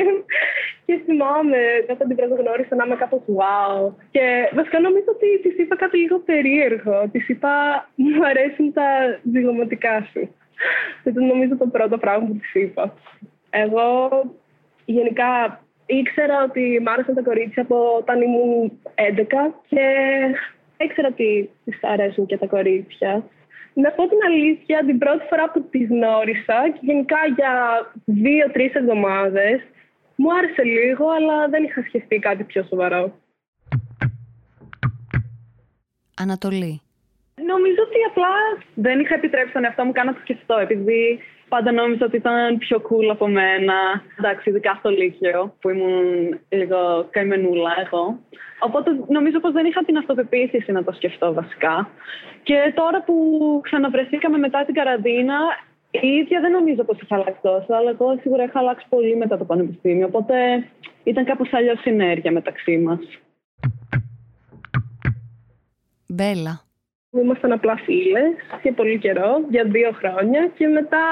και 0.87 1.01
θυμάμαι 1.05 1.59
όταν 1.91 2.09
την 2.09 2.37
γνώρισα 2.41 2.75
να 2.75 2.85
είμαι 2.85 2.97
κάπως 2.97 3.23
wow. 3.39 3.93
Και 4.11 4.51
βασικά 4.55 4.81
νομίζω 4.81 5.05
ότι 5.09 5.41
της 5.43 5.59
είπα 5.59 5.77
κάτι 5.77 5.97
λίγο 5.99 6.19
περίεργο. 6.19 7.09
Της 7.13 7.29
είπα, 7.29 7.53
μου 7.95 8.27
αρέσουν 8.27 8.73
τα 8.73 9.19
ζυγωματικά 9.33 10.09
σου. 10.13 10.35
Ήταν 11.05 11.27
νομίζω 11.27 11.57
το 11.57 11.67
πρώτο 11.67 11.99
πράγμα 11.99 12.27
που 12.27 12.37
της 12.37 12.55
είπα. 12.55 12.95
Εγώ 13.51 14.09
γενικά 14.85 15.61
ήξερα 15.87 16.43
ότι 16.43 16.81
μ' 16.83 16.89
άρεσαν 16.89 17.15
τα 17.15 17.23
κορίτσια 17.23 17.63
από 17.63 17.97
όταν 17.99 18.21
ήμουν 18.21 18.81
11 18.95 19.55
και 19.69 19.85
ήξερα 20.77 21.09
ότι 21.09 21.51
της 21.65 21.79
αρέσουν 21.83 22.27
και 22.27 22.37
τα 22.37 22.47
κορίτσια. 22.47 23.25
Να 23.75 23.91
πω 23.91 24.09
την 24.09 24.19
αλήθεια, 24.27 24.85
την 24.87 24.99
πρώτη 24.99 25.25
φορά 25.29 25.51
που 25.51 25.69
τη 25.71 25.79
γνώρισα 25.79 26.71
και 26.73 26.79
γενικά 26.81 27.17
για 27.37 27.53
δύο-τρει 28.05 28.71
εβδομάδες, 28.75 29.61
μου 30.17 30.35
άρεσε 30.35 30.63
λίγο, 30.63 31.09
αλλά 31.09 31.49
δεν 31.49 31.65
είχα 31.65 31.83
σκεφτεί 31.83 32.19
κάτι 32.19 32.45
πιο 32.45 32.63
σοβαρό. 32.63 33.21
Ανατολή. 36.17 36.81
Νομίζω 37.35 37.81
ότι 37.87 37.99
απλά 38.11 38.35
δεν 38.75 39.01
είχα 39.01 39.15
επιτρέψει 39.15 39.53
τον 39.53 39.65
εαυτό 39.65 39.85
μου 39.85 39.93
καν 39.93 40.07
να 40.07 40.15
το 40.15 40.21
σκεφτώ, 40.21 40.57
επειδή 40.59 41.21
πάντα 41.55 41.73
νόμιζα 41.73 42.05
ότι 42.05 42.17
ήταν 42.17 42.59
πιο 42.59 42.77
cool 42.89 43.07
από 43.11 43.27
μένα. 43.29 43.75
Εντάξει, 44.19 44.49
ειδικά 44.51 44.73
στο 44.79 44.91
Λύκειο, 44.91 45.55
που 45.61 45.69
ήμουν 45.69 46.39
λίγο 46.49 47.07
καημενούλα 47.11 47.73
εγώ. 47.85 48.05
Οπότε 48.59 48.91
νομίζω 49.09 49.41
πως 49.41 49.53
δεν 49.53 49.67
είχα 49.67 49.85
την 49.85 49.97
αυτοπεποίθηση 49.97 50.73
να 50.73 50.85
το 50.85 50.93
σκεφτώ 50.93 51.33
βασικά. 51.33 51.89
Και 52.43 52.73
τώρα 52.75 53.03
που 53.03 53.17
ξαναβρεθήκαμε 53.63 54.39
μετά 54.39 54.65
την 54.65 54.75
καραντίνα, 54.75 55.39
η 55.91 56.09
ίδια 56.09 56.41
δεν 56.41 56.53
νομίζω 56.53 56.85
πως 56.85 57.01
είχα 57.01 57.15
αλλάξει 57.15 57.41
τόσο, 57.43 57.73
αλλά 57.79 57.91
εγώ 57.91 58.19
σίγουρα 58.21 58.45
είχα 58.45 58.59
αλλάξει 58.59 58.87
πολύ 58.89 59.17
μετά 59.17 59.39
το 59.39 59.45
πανεπιστήμιο. 59.45 60.07
Οπότε 60.07 60.35
ήταν 61.05 61.25
κάπως 61.25 61.53
αλλιώς 61.53 61.81
συνέργεια 61.81 62.33
μεταξύ 62.33 62.79
μας. 62.79 62.99
Μπέλα. 66.07 66.72
Ήμασταν 67.21 67.53
απλά 67.53 67.77
φίλες 67.77 68.33
για 68.63 68.73
πολύ 68.73 68.99
καιρό, 68.99 69.45
για 69.49 69.65
δύο 69.65 69.93
χρόνια. 69.93 70.51
Και 70.57 70.67
μετά 70.67 71.05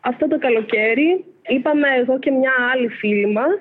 αυτό 0.00 0.28
το 0.28 0.38
καλοκαίρι 0.38 1.24
είπαμε 1.46 1.88
εγώ 2.00 2.18
και 2.18 2.30
μια 2.30 2.52
άλλη 2.72 2.88
φίλη 2.88 3.26
μας 3.26 3.58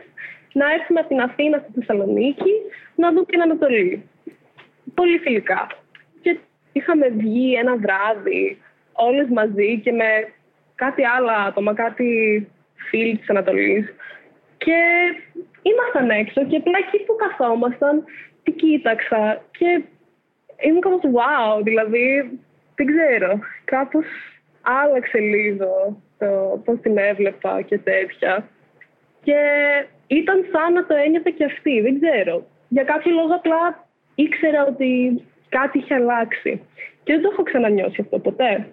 να 0.54 0.72
έρθουμε 0.72 1.00
από 1.00 1.10
την 1.10 1.22
Αθήνα 1.22 1.58
στη 1.58 1.80
Θεσσαλονίκη 1.80 2.54
να 2.96 3.10
δούμε 3.12 3.26
την 3.26 3.42
Ανατολή. 3.42 4.10
Πολύ 4.94 5.18
φιλικά. 5.18 5.68
Και 6.22 6.38
είχαμε 6.72 7.08
βγει 7.10 7.54
ένα 7.54 7.76
βράδυ 7.78 8.62
όλες 8.94 9.28
μαζί 9.30 9.80
και 9.84 9.92
με 9.92 10.10
κάτι 10.76 11.04
άλλα 11.06 11.34
άτομα, 11.34 11.74
κάτι 11.74 12.08
φίλοι 12.90 13.18
της 13.18 13.30
Ανατολής. 13.30 13.94
Και 14.58 14.80
ήμασταν 15.62 16.10
έξω 16.10 16.46
και 16.46 16.56
απλά 16.56 16.78
εκεί 16.88 17.04
που 17.04 17.16
καθόμασταν, 17.16 18.04
την 18.44 18.56
κοίταξα 18.56 19.42
και 19.58 19.82
ήμουν 20.66 20.82
κάπως 20.82 21.02
wow, 21.02 21.64
δηλαδή 21.64 22.40
δεν 22.76 22.86
ξέρω, 22.86 23.40
κάπως 23.66 24.06
άλλαξε 24.62 25.18
λίγο 25.18 26.02
το 26.18 26.62
πώς 26.66 26.80
την 26.82 26.98
έβλεπα 26.98 27.62
και 27.62 27.78
τέτοια. 27.78 28.50
Και 29.24 29.40
ήταν 30.08 30.46
σαν 30.52 30.74
να 30.74 30.86
το 30.86 30.96
ένιωθε 30.96 31.34
και 31.38 31.46
αυτή, 31.46 31.82
δεν 31.82 32.00
ξέρω. 32.00 32.48
Για 32.68 32.84
κάποιο 32.84 33.12
λόγο 33.12 33.34
απλά 33.36 33.88
ήξερα 34.16 34.66
ότι 34.66 35.22
κάτι 35.50 35.78
είχε 35.78 35.94
αλλάξει. 35.94 36.62
Και 37.04 37.14
δεν 37.14 37.22
το 37.22 37.30
έχω 37.32 37.44
ξανανιώσει 37.44 38.02
αυτό 38.02 38.20
ποτέ. 38.20 38.72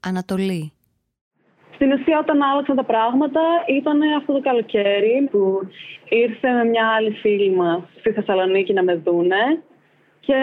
Ανατολή. 0.00 0.72
Στην 1.80 1.92
ουσία 1.92 2.18
όταν 2.18 2.42
άλλαξαν 2.42 2.76
τα 2.76 2.84
πράγματα 2.84 3.40
ήταν 3.66 4.00
αυτό 4.16 4.32
το 4.32 4.40
καλοκαίρι 4.40 5.28
που 5.30 5.68
ήρθε 6.08 6.50
με 6.50 6.64
μια 6.64 6.86
άλλη 6.96 7.10
φίλη 7.10 7.50
μας 7.50 7.82
στη 7.98 8.12
Θεσσαλονίκη 8.12 8.72
να 8.72 8.82
με 8.82 8.94
δούνε 8.94 9.62
και 10.20 10.38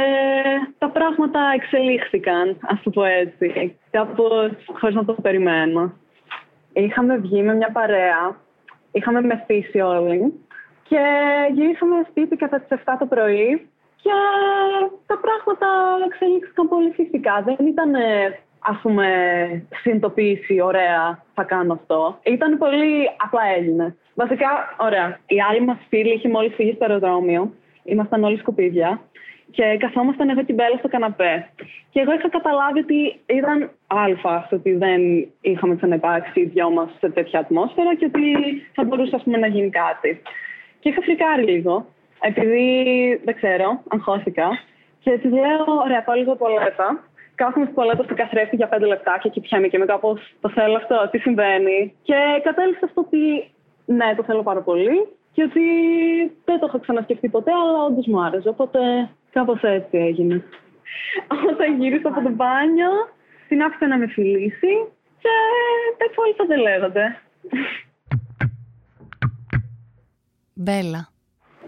τα 0.77 0.89
πράγματα 0.89 1.39
εξελίχθηκαν, 1.55 2.57
ας 2.61 2.81
το 2.83 2.89
πω 2.89 3.03
έτσι, 3.03 3.77
κάπως 3.91 4.51
χωρίς 4.79 4.95
να 4.95 5.05
το 5.05 5.13
περιμένω. 5.13 5.93
Είχαμε 6.73 7.17
βγει 7.17 7.41
με 7.41 7.53
μια 7.55 7.71
παρέα, 7.71 8.37
είχαμε 8.91 9.21
μεθύσει 9.21 9.79
όλοι 9.79 10.33
και 10.83 11.01
γυρίσαμε 11.53 12.05
σπίτι 12.09 12.35
κατά 12.35 12.59
τις 12.59 12.79
7 12.85 12.95
το 12.99 13.05
πρωί 13.05 13.69
και 14.01 14.11
τα 15.05 15.17
πράγματα 15.17 15.67
εξελίχθηκαν 16.05 16.67
πολύ 16.67 16.91
φυσικά. 16.91 17.41
Δεν 17.45 17.67
ήταν 17.67 17.93
ας 18.69 18.79
πούμε, 18.81 19.07
συνειδητοποίηση, 19.81 20.61
ωραία, 20.61 21.23
θα 21.33 21.43
κάνω 21.43 21.73
αυτό. 21.73 22.19
Ήταν 22.23 22.57
πολύ 22.57 23.09
απλά 23.17 23.41
Έλληνες. 23.57 23.93
Βασικά, 24.15 24.75
ωραία. 24.77 25.19
Η 25.27 25.37
άλλη 25.49 25.61
μας 25.65 25.77
φίλη 25.89 26.13
είχε 26.13 26.29
μόλις 26.29 26.55
φύγει 26.55 26.73
στο 26.73 26.85
αεροδρόμιο. 26.85 27.53
Ήμασταν 27.83 28.23
όλοι 28.23 28.37
σκουπίδια. 28.37 29.01
Και 29.51 29.77
καθόμασταν 29.79 30.29
εγώ 30.29 30.43
και 30.43 30.53
Μπέλα 30.53 30.77
στο 30.77 30.87
καναπέ. 30.87 31.49
Και 31.89 31.99
εγώ 31.99 32.13
είχα 32.13 32.29
καταλάβει 32.29 32.79
ότι 32.79 33.19
ήταν 33.25 33.71
αλφα 33.87 34.47
ότι 34.51 34.71
δεν 34.73 35.01
είχαμε 35.41 35.75
ξαναυπάρξει 35.75 36.39
οι 36.39 36.45
δυο 36.45 36.69
μας 36.69 36.89
σε 36.99 37.09
τέτοια 37.09 37.39
ατμόσφαιρα 37.39 37.95
και 37.95 38.05
ότι 38.05 38.23
θα 38.73 38.83
μπορούσε 38.83 39.15
ας 39.15 39.23
πούμε, 39.23 39.37
να 39.37 39.47
γίνει 39.47 39.69
κάτι. 39.69 40.21
Και 40.79 40.89
είχα 40.89 41.01
φρικάρει 41.01 41.43
λίγο, 41.43 41.85
επειδή 42.21 42.65
δεν 43.23 43.35
ξέρω, 43.35 43.81
αγχώθηκα. 43.87 44.47
Και 44.99 45.11
της 45.11 45.31
λέω: 45.31 45.65
Ωραία, 45.85 46.03
πάω 46.03 46.15
λίγο 46.15 46.35
τουαλέτα 46.35 47.03
κάθομαι 47.41 47.65
στο 47.65 47.73
τουαλέτα 47.73 48.03
στο 48.03 48.15
καθρέφτη 48.21 48.55
για 48.55 48.67
πέντε 48.67 48.85
λεπτάκια 48.85 49.29
και 49.29 49.41
πιάνει 49.41 49.69
και 49.69 49.77
με 49.77 49.85
κάπως 49.85 50.19
το 50.41 50.49
θέλω 50.49 50.75
αυτό, 50.75 51.09
τι 51.11 51.17
συμβαίνει. 51.17 51.93
Και 52.07 52.17
κατέληξα 52.43 52.87
στο 52.87 53.01
ότι 53.01 53.51
ναι, 53.85 54.15
το 54.15 54.23
θέλω 54.23 54.43
πάρα 54.43 54.61
πολύ 54.61 54.97
και 55.33 55.43
ότι 55.43 55.65
δεν 56.45 56.59
το 56.59 56.65
είχα 56.67 56.79
ξανασκεφτεί 56.79 57.29
ποτέ, 57.29 57.51
αλλά 57.51 57.83
όντως 57.83 58.07
μου 58.07 58.21
άρεσε. 58.23 58.49
Οπότε 58.49 58.79
κάπως 59.31 59.61
έτσι 59.61 59.97
έγινε. 59.97 60.43
Όταν 61.51 61.79
γύρισα 61.79 62.07
από 62.09 62.21
το 62.21 62.29
μπάνιο, 62.29 62.91
την 63.47 63.61
άφησα 63.61 63.87
να 63.87 63.97
με 63.97 64.07
φιλήσει 64.07 64.73
και 65.21 65.33
έτσι 65.97 66.19
όλοι 66.19 66.33
θα 66.37 66.45
δεν 66.45 66.59
λέγονται. 66.59 67.21
Μπέλα 70.53 71.16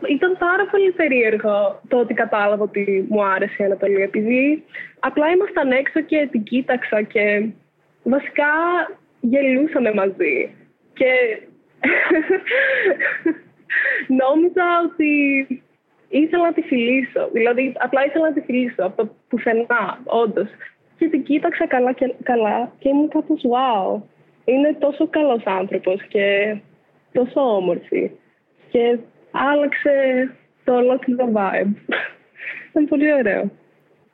ήταν 0.07 0.37
πάρα 0.37 0.65
πολύ 0.65 0.91
περίεργο 0.91 1.81
το 1.87 1.97
ότι 1.97 2.13
κατάλαβα 2.13 2.63
ότι 2.63 3.05
μου 3.09 3.23
άρεσε 3.23 3.55
η 3.57 3.65
Ανατολή, 3.65 4.01
επειδή 4.01 4.63
απλά 4.99 5.29
ήμασταν 5.29 5.71
έξω 5.71 6.01
και 6.01 6.27
την 6.31 6.43
κοίταξα 6.43 7.01
και 7.01 7.49
βασικά 8.03 8.51
γελούσαμε 9.19 9.93
μαζί. 9.93 10.55
Και 10.93 11.11
νόμιζα 14.21 14.65
ότι 14.85 15.11
ήθελα 16.09 16.43
να 16.43 16.53
τη 16.53 16.61
φιλήσω. 16.61 17.29
Δηλαδή, 17.31 17.73
απλά 17.79 18.05
ήθελα 18.05 18.27
να 18.27 18.33
τη 18.33 18.41
φιλήσω 18.41 18.85
από 18.85 19.05
το 19.05 19.13
πουθενά, 19.27 19.99
όντως. 20.03 20.47
Και 20.97 21.07
την 21.07 21.23
κοίταξα 21.23 21.67
καλά 21.67 21.91
και 21.91 22.13
καλά 22.23 22.71
και 22.79 22.89
ήμουν 22.89 23.09
κάπως 23.09 23.41
wow. 23.43 24.01
Είναι 24.45 24.75
τόσο 24.79 25.07
καλός 25.07 25.41
άνθρωπος 25.45 26.03
και 26.07 26.57
τόσο 27.11 27.55
όμορφη. 27.55 28.11
Και 28.69 28.97
άλλαξε 29.39 29.95
το 30.63 30.75
ολόκληρο 30.75 31.31
vibe. 31.35 31.73
Ήταν 32.69 32.87
πολύ 32.87 33.13
ωραίο. 33.13 33.51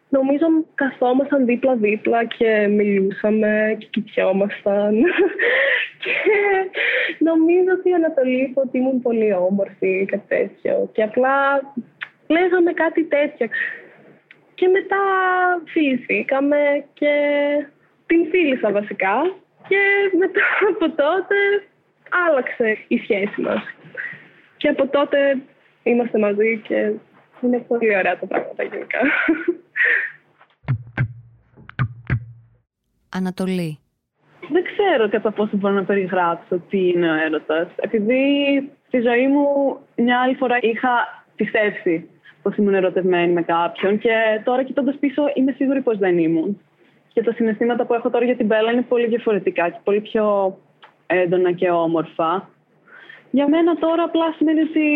Νομίζω 0.10 0.46
καθόμασταν 0.76 1.46
δίπλα-δίπλα 1.46 2.26
και 2.26 2.68
μιλούσαμε 2.68 3.76
και 3.80 3.88
κοιτιόμασταν. 3.90 4.94
και 6.04 6.40
νομίζω 7.18 7.72
ότι 7.80 7.90
η 7.90 7.94
Ανατολή 7.94 8.42
είπε 8.42 8.60
ότι 8.60 8.78
ήμουν 8.78 9.02
πολύ 9.02 9.34
όμορφη 9.34 10.06
και 10.10 10.20
τέτοιο. 10.28 10.90
Και 10.94 11.04
απλά 11.04 11.36
λέγαμε 12.28 12.72
κάτι 12.74 13.04
τέτοιο. 13.04 13.48
Και 14.54 14.68
μετά 14.68 15.04
φιληθήκαμε 15.66 16.86
και 16.94 17.14
την 18.06 18.30
φίλησα 18.30 18.72
βασικά. 18.72 19.16
Και 19.68 19.82
μετά 20.18 20.42
από 20.70 20.86
τότε 21.04 21.36
άλλαξε 22.28 22.78
η 22.88 22.98
σχέση 22.98 23.42
μας. 23.42 23.64
Και 24.66 24.72
από 24.72 24.88
τότε 24.88 25.18
είμαστε 25.84 26.20
μαζί 26.20 26.62
και 26.68 26.92
είναι 27.42 27.60
πολύ 27.68 27.98
ωραία 27.98 28.20
τα 28.20 28.26
πράγματα 28.26 28.64
γενικά. 28.64 29.00
Ανατολή. 33.18 33.80
Δεν 34.50 34.64
ξέρω 34.64 35.10
κατά 35.10 35.32
πόσο 35.32 35.58
μπορώ 35.58 35.74
να 35.74 35.84
περιγράψω 35.84 36.60
τι 36.70 36.88
είναι 36.88 37.12
ο 37.12 37.14
έρωτας. 37.14 37.68
Επειδή 37.76 38.24
στη 38.88 39.00
ζωή 39.00 39.28
μου 39.28 39.78
μια 39.96 40.22
άλλη 40.22 40.36
φορά 40.36 40.58
είχα 40.62 41.24
πιστέψει 41.36 42.10
πως 42.42 42.56
ήμουν 42.56 42.74
ερωτευμένη 42.74 43.34
με 43.34 43.42
κάποιον. 43.42 43.98
Και 43.98 44.42
τώρα 44.44 44.64
κοιτώντας 44.64 44.98
πίσω, 45.00 45.24
είμαι 45.34 45.52
σίγουρη 45.52 45.82
πως 45.82 45.98
δεν 45.98 46.18
ήμουν. 46.18 46.62
Και 47.14 47.24
τα 47.24 47.34
συναισθήματα 47.34 47.86
που 47.86 47.94
έχω 47.94 48.10
τώρα 48.10 48.26
για 48.26 48.36
την 48.36 48.46
Μπέλα 48.46 48.72
είναι 48.72 48.82
πολύ 48.82 49.08
διαφορετικά 49.08 49.70
και 49.70 49.80
πολύ 49.84 50.02
πιο 50.02 50.58
έντονα 51.06 51.52
και 51.52 51.70
όμορφα. 51.70 52.50
Για 53.36 53.50
μένα 53.50 53.76
τώρα 53.76 54.04
απλά 54.04 54.34
σημαίνει 54.38 54.62
ότι 54.62 54.88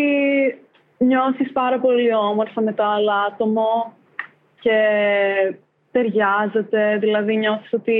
νιώθεις 0.98 1.52
πάρα 1.52 1.78
πολύ 1.80 2.14
όμορφα 2.14 2.60
με 2.60 2.72
το 2.72 2.84
άλλο 2.84 3.10
άτομο 3.28 3.96
και 4.60 4.78
ταιριάζεται, 5.90 6.96
δηλαδή 7.00 7.36
νιώθεις 7.36 7.72
ότι 7.72 7.98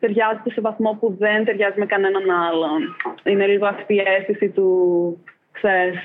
ταιριάζεται 0.00 0.50
σε 0.50 0.60
βαθμό 0.60 0.96
που 1.00 1.16
δεν 1.18 1.44
ταιριάζει 1.44 1.78
με 1.78 1.86
κανέναν 1.86 2.30
άλλον. 2.30 2.96
Είναι 3.24 3.46
λίγο 3.46 3.66
αυτή 3.66 3.94
η 3.94 4.02
αίσθηση 4.06 4.48
του, 4.48 4.68
ξέρεις, 5.52 5.98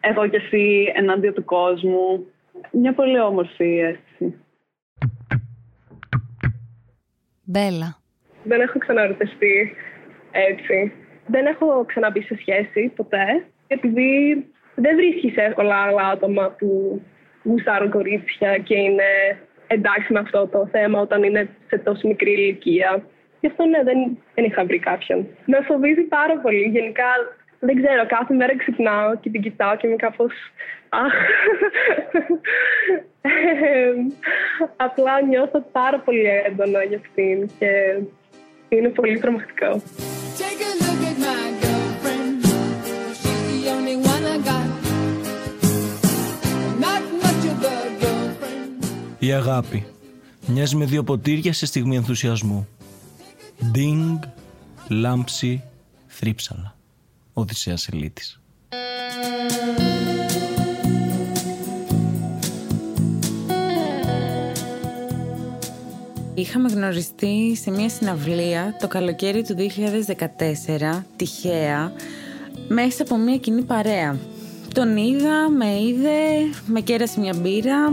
εγώ 0.00 0.26
και 0.28 0.36
εσύ 0.36 0.92
ενάντια 0.94 1.32
του 1.32 1.44
κόσμου. 1.44 2.26
Μια 2.70 2.94
πολύ 2.94 3.20
όμορφη 3.20 3.78
αίσθηση. 3.78 4.38
Μπέλα. 7.44 7.98
Δεν 8.44 8.60
έχω 8.60 8.78
ξαναρωτηθεί 8.78 9.74
έτσι. 10.30 10.92
Δεν 11.32 11.46
έχω 11.46 11.84
ξαναμπεί 11.84 12.22
σε 12.22 12.36
σχέση 12.40 12.92
ποτέ, 12.96 13.44
επειδή 13.66 14.10
δεν 14.74 14.96
βρίσκεις 14.96 15.36
εύκολα 15.36 15.76
άλλα 15.76 16.06
άτομα 16.08 16.54
που 16.58 17.00
γουστάρουν 17.42 17.90
κορίτσια 17.90 18.58
και 18.58 18.74
είναι 18.74 19.10
εντάξει 19.66 20.12
με 20.12 20.18
αυτό 20.18 20.46
το 20.46 20.68
θέμα 20.72 21.00
όταν 21.00 21.22
είναι 21.22 21.48
σε 21.68 21.78
τόσο 21.78 22.08
μικρή 22.08 22.32
ηλικία. 22.32 23.04
Γι' 23.40 23.46
αυτό 23.46 23.64
ναι, 23.64 23.82
δεν, 23.82 24.18
δεν 24.34 24.44
είχα 24.44 24.64
βρει 24.64 24.78
κάποιον. 24.78 25.26
Με 25.46 25.58
φοβίζει 25.66 26.02
πάρα 26.02 26.38
πολύ. 26.38 26.62
Γενικά, 26.72 27.04
δεν 27.58 27.82
ξέρω, 27.82 28.06
κάθε 28.06 28.34
μέρα 28.34 28.56
ξυπνάω 28.56 29.16
και 29.16 29.30
την 29.30 29.42
κοιτάω 29.42 29.76
και 29.76 29.86
είμαι 29.86 29.96
κάπως. 29.96 30.32
Αχ. 30.88 31.12
απλά 34.76 35.22
νιώθω 35.22 35.64
πάρα 35.72 35.98
πολύ 35.98 36.24
έντονα 36.46 36.82
για 36.82 36.98
αυτήν 36.98 37.50
και 37.58 37.68
είναι 38.68 38.88
πολύ 38.88 39.18
τρομακτικό. 39.18 39.82
Η 49.22 49.32
αγάπη. 49.32 49.86
Μοιάζει 50.46 50.76
με 50.76 50.84
δύο 50.84 51.02
ποτήρια 51.02 51.52
σε 51.52 51.66
στιγμή 51.66 51.96
ενθουσιασμού. 51.96 52.68
Ντίνγκ, 53.70 54.18
λάμψη, 54.88 55.62
θρύψαλα. 56.06 56.76
Οδυσσέας 57.32 57.88
Ελίτης. 57.88 58.40
Είχαμε 66.34 66.68
γνωριστεί 66.68 67.56
σε 67.62 67.70
μια 67.70 67.88
συναυλία 67.88 68.76
το 68.80 68.88
καλοκαίρι 68.88 69.42
του 69.42 69.54
2014, 69.54 71.04
τυχαία, 71.16 71.92
μέσα 72.68 73.02
από 73.02 73.16
μια 73.16 73.36
κοινή 73.36 73.62
παρέα. 73.62 74.18
Τον 74.74 74.96
είδα, 74.96 75.48
με 75.48 75.80
είδε, 75.80 76.18
με 76.66 76.80
κέρασε 76.80 77.20
μια 77.20 77.34
μπύρα, 77.40 77.92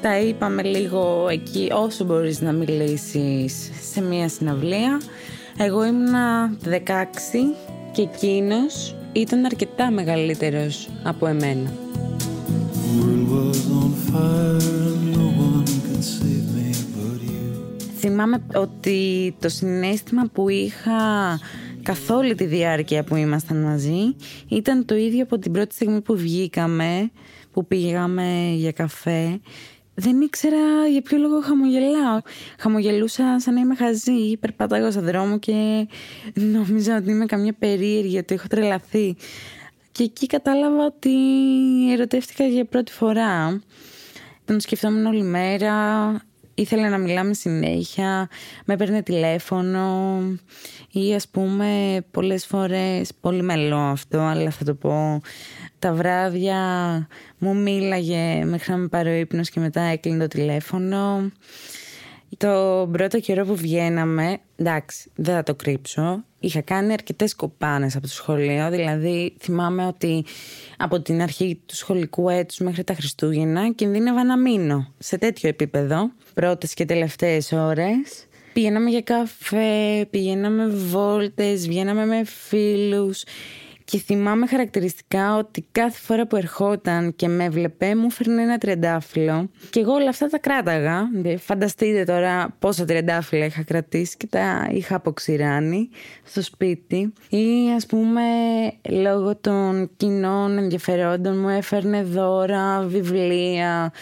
τα 0.00 0.18
είπαμε 0.18 0.62
λίγο 0.62 1.28
εκεί 1.30 1.70
όσο 1.72 2.04
μπορείς 2.04 2.40
να 2.40 2.52
μιλήσεις 2.52 3.70
σε 3.92 4.00
μια 4.02 4.28
συναυλία. 4.28 5.00
Εγώ 5.58 5.84
ήμουνα 5.84 6.56
16 6.64 6.68
και 7.92 8.02
εκείνος 8.02 8.96
ήταν 9.12 9.44
αρκετά 9.44 9.90
μεγαλύτερος 9.90 10.88
από 11.02 11.26
εμένα. 11.26 11.72
Θυμάμαι 17.96 18.42
ότι 18.54 19.34
το 19.40 19.48
συνέστημα 19.48 20.22
που 20.32 20.48
είχα 20.48 21.38
καθ' 21.82 22.10
όλη 22.10 22.34
τη 22.34 22.44
διάρκεια 22.44 23.04
που 23.04 23.16
ήμασταν 23.16 23.62
μαζί 23.62 24.16
ήταν 24.48 24.84
το 24.84 24.94
ίδιο 24.96 25.22
από 25.22 25.38
την 25.38 25.52
πρώτη 25.52 25.74
στιγμή 25.74 26.00
που 26.00 26.16
βγήκαμε, 26.16 27.10
που 27.52 27.66
πήγαμε 27.66 28.52
για 28.54 28.72
καφέ 28.72 29.40
δεν 30.00 30.20
ήξερα 30.20 30.86
για 30.90 31.02
ποιο 31.02 31.18
λόγο 31.18 31.40
χαμογελάω. 31.40 32.20
Χαμογελούσα 32.58 33.40
σαν 33.40 33.54
να 33.54 33.60
είμαι 33.60 33.74
χαζή. 33.74 34.36
Περπάταγα 34.40 34.90
στον 34.90 35.04
δρόμο 35.04 35.38
και 35.38 35.86
νόμιζα 36.34 36.96
ότι 36.96 37.10
είμαι 37.10 37.26
καμιά 37.26 37.52
περίεργη, 37.52 38.18
ότι 38.18 38.34
έχω 38.34 38.46
τρελαθεί. 38.48 39.16
Και 39.92 40.02
εκεί 40.02 40.26
κατάλαβα 40.26 40.84
ότι 40.84 41.12
ερωτεύτηκα 41.92 42.44
για 42.46 42.64
πρώτη 42.64 42.92
φορά. 42.92 43.62
Τον 44.44 44.60
σκεφτόμουν 44.60 45.06
όλη 45.06 45.22
μέρα, 45.22 45.74
ήθελε 46.54 46.88
να 46.88 46.98
μιλάμε 46.98 47.34
συνέχεια, 47.34 48.28
με 48.64 48.74
έπαιρνε 48.74 49.02
τηλέφωνο 49.02 50.18
ή 50.90 51.14
ας 51.14 51.28
πούμε 51.28 52.00
πολλές 52.10 52.46
φορές, 52.46 53.10
πολύ 53.20 53.42
μελό 53.42 53.76
αυτό, 53.76 54.18
αλλά 54.18 54.50
θα 54.50 54.64
το 54.64 54.74
πω, 54.74 55.20
τα 55.80 55.92
βράδια 55.92 56.58
μου 57.38 57.56
μίλαγε 57.56 58.44
μέχρι 58.44 58.72
να 58.72 58.78
με 58.78 58.88
πάρει 58.88 59.10
ο 59.10 59.14
ύπνος 59.14 59.50
και 59.50 59.60
μετά 59.60 59.80
έκλεινε 59.80 60.18
το 60.18 60.28
τηλέφωνο. 60.28 61.30
Το 62.36 62.88
πρώτο 62.92 63.20
καιρό 63.20 63.44
που 63.44 63.56
βγαίναμε, 63.56 64.38
εντάξει, 64.56 65.10
δεν 65.14 65.34
θα 65.34 65.42
το 65.42 65.54
κρύψω, 65.54 66.24
είχα 66.40 66.60
κάνει 66.60 66.92
αρκετές 66.92 67.34
κοπάνες 67.34 67.96
από 67.96 68.06
το 68.06 68.12
σχολείο. 68.12 68.70
Δηλαδή, 68.70 69.36
θυμάμαι 69.40 69.86
ότι 69.86 70.24
από 70.76 71.00
την 71.00 71.22
αρχή 71.22 71.60
του 71.66 71.76
σχολικού 71.76 72.28
έτους 72.28 72.58
μέχρι 72.58 72.84
τα 72.84 72.94
Χριστούγεννα 72.94 73.72
κινδύνευα 73.72 74.24
να 74.24 74.38
μείνω 74.38 74.92
σε 74.98 75.18
τέτοιο 75.18 75.48
επίπεδο, 75.48 76.10
πρώτες 76.34 76.74
και 76.74 76.84
τελευταίες 76.84 77.52
ώρες. 77.52 78.26
Πηγαίναμε 78.52 78.90
για 78.90 79.02
καφέ, 79.02 80.06
πηγαίναμε 80.10 80.66
βόλτες, 80.66 81.66
βγαίναμε 81.66 82.06
με 82.06 82.24
φίλους 82.24 83.22
και 83.90 83.98
θυμάμαι 83.98 84.46
χαρακτηριστικά 84.46 85.36
ότι 85.36 85.66
κάθε 85.72 85.98
φορά 85.98 86.26
που 86.26 86.36
ερχόταν 86.36 87.16
και 87.16 87.28
με 87.28 87.44
έβλεπε 87.44 87.94
μου 87.94 88.10
φέρνει 88.10 88.42
ένα 88.42 88.58
τριαντάφυλλο 88.58 89.50
και 89.70 89.80
εγώ 89.80 89.92
όλα 89.92 90.08
αυτά 90.08 90.26
τα 90.26 90.38
κράταγα. 90.38 91.08
Φανταστείτε 91.38 92.04
τώρα 92.04 92.56
πόσα 92.58 92.84
τριαντάφυλλα 92.84 93.44
είχα 93.44 93.62
κρατήσει 93.62 94.16
και 94.16 94.26
τα 94.26 94.68
είχα 94.70 94.96
αποξηράνει 94.96 95.88
στο 96.24 96.42
σπίτι. 96.42 97.12
Ή 97.28 97.72
ας 97.76 97.86
πούμε 97.86 98.22
λόγω 98.88 99.36
των 99.36 99.90
κοινών 99.96 100.58
ενδιαφερόντων 100.58 101.38
μου 101.40 101.48
έφερνε 101.48 102.02
δώρα, 102.02 102.82
βιβλία, 102.82 103.92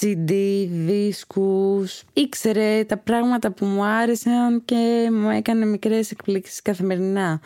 CD, 0.00 0.32
δίσκους. 0.70 2.02
Ήξερε 2.12 2.84
τα 2.84 2.96
πράγματα 2.96 3.52
που 3.52 3.64
μου 3.66 3.84
άρεσαν 3.84 4.62
και 4.64 5.08
μου 5.12 5.30
έκανε 5.30 5.66
μικρές 5.66 6.10
εκπλήξεις 6.10 6.62
καθημερινά 6.62 7.40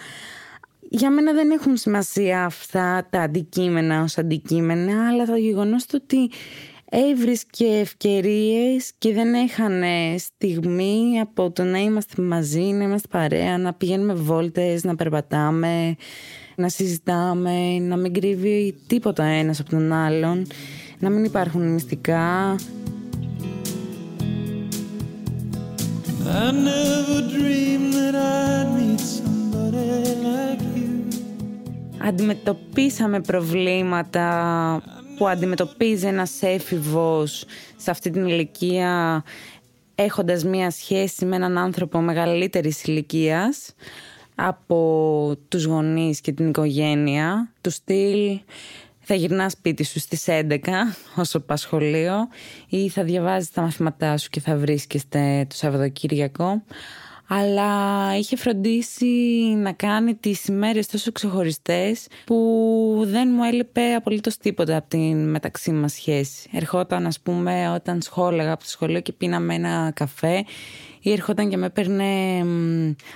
για 0.97 1.11
μένα 1.11 1.33
δεν 1.33 1.51
έχουν 1.51 1.77
σημασία 1.77 2.45
αυτά 2.45 3.07
τα 3.11 3.21
αντικείμενα 3.21 4.03
ως 4.03 4.19
αντικείμενα, 4.19 5.09
αλλά 5.09 5.25
το 5.25 5.37
γεγονός 5.37 5.87
του 5.87 5.99
ότι 6.05 6.31
έβρισκε 6.91 7.65
ευκαιρίες 7.65 8.93
και 8.99 9.13
δεν 9.13 9.35
έχανε 9.35 10.15
στιγμή 10.19 11.21
από 11.21 11.51
το 11.51 11.63
να 11.63 11.79
είμαστε 11.79 12.23
μαζί, 12.23 12.61
να 12.61 12.85
είμαστε 12.85 13.09
παρέα, 13.11 13.59
να 13.59 13.73
πηγαίνουμε 13.73 14.15
βόλτες, 14.15 14.85
να 14.85 14.97
περπατάμε, 14.97 15.97
να 16.57 16.69
συζητάμε, 16.69 17.79
να 17.79 17.97
μην 17.97 18.13
κρύβει 18.13 18.75
τίποτα 18.87 19.25
ένας 19.25 19.61
από 19.61 19.71
τον 19.71 19.93
άλλον, 19.93 20.47
να 20.99 21.11
μην 21.11 21.25
υπάρχουν 21.25 21.73
μυστικά. 21.73 22.57
I 26.27 26.51
never 26.51 27.21
dreamed 27.37 27.93
that 27.99 28.15
I'd 28.15 28.69
meet 28.77 28.99
somebody 28.99 30.15
like 30.29 30.74
αντιμετωπίσαμε 32.07 33.21
προβλήματα 33.21 34.83
που 35.17 35.29
αντιμετωπίζει 35.29 36.07
ένας 36.07 36.43
έφηβος 36.43 37.45
σε 37.77 37.91
αυτή 37.91 38.11
την 38.11 38.27
ηλικία 38.27 39.23
έχοντας 39.95 40.45
μία 40.45 40.71
σχέση 40.71 41.25
με 41.25 41.37
έναν 41.37 41.59
άνθρωπο 41.59 42.01
μεγαλύτερης 42.01 42.85
ηλικίας 42.85 43.75
από 44.35 45.37
τους 45.49 45.65
γονείς 45.65 46.21
και 46.21 46.33
την 46.33 46.49
οικογένεια. 46.49 47.53
Του 47.61 47.71
στυλ 47.71 48.41
θα 49.01 49.15
γυρνάς 49.15 49.53
σπίτι 49.53 49.85
σου 49.85 49.99
στις 49.99 50.25
11 50.27 50.59
όσο 51.17 51.41
πας 51.41 51.61
σχολείο 51.61 52.15
ή 52.69 52.89
θα 52.89 53.03
διαβάζεις 53.03 53.51
τα 53.51 53.63
μαθήματά 53.63 54.17
σου 54.17 54.29
και 54.29 54.41
θα 54.41 54.57
βρίσκεστε 54.57 55.47
το 55.49 55.57
Σαββατοκύριακο 55.57 56.63
αλλά 57.37 58.17
είχε 58.19 58.37
φροντίσει 58.37 59.07
να 59.57 59.73
κάνει 59.73 60.15
τις 60.15 60.47
ημέρες 60.47 60.87
τόσο 60.87 61.13
ξεχωριστές 61.13 62.07
που 62.25 63.03
δεν 63.07 63.31
μου 63.35 63.45
έλειπε 63.45 63.95
απολύτως 63.95 64.37
τίποτα 64.37 64.77
από 64.77 64.89
την 64.89 65.31
μεταξύ 65.31 65.73
μας 65.73 65.93
σχέση. 65.93 66.49
Ερχόταν 66.53 67.07
ας 67.07 67.21
πούμε 67.21 67.71
όταν 67.75 68.03
σχόλαγα 68.03 68.53
από 68.53 68.63
το 68.63 68.69
σχολείο 68.69 69.01
και 69.01 69.13
πίναμε 69.13 69.55
ένα 69.55 69.93
καφέ 69.95 70.45
ή 71.01 71.13
ερχόταν 71.13 71.49
και 71.49 71.57
με 71.57 71.67
έπαιρνε 71.67 72.39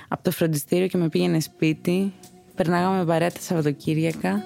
από 0.07 0.23
το 0.23 0.31
φροντιστήριο 0.31 0.87
και 0.87 0.97
με 0.97 1.09
πήγαινε 1.09 1.39
σπίτι. 1.39 2.13
Περνάγαμε 2.55 3.05
παρέα 3.05 3.31
τα 3.31 3.39
Σαββατοκύριακα 3.39 4.43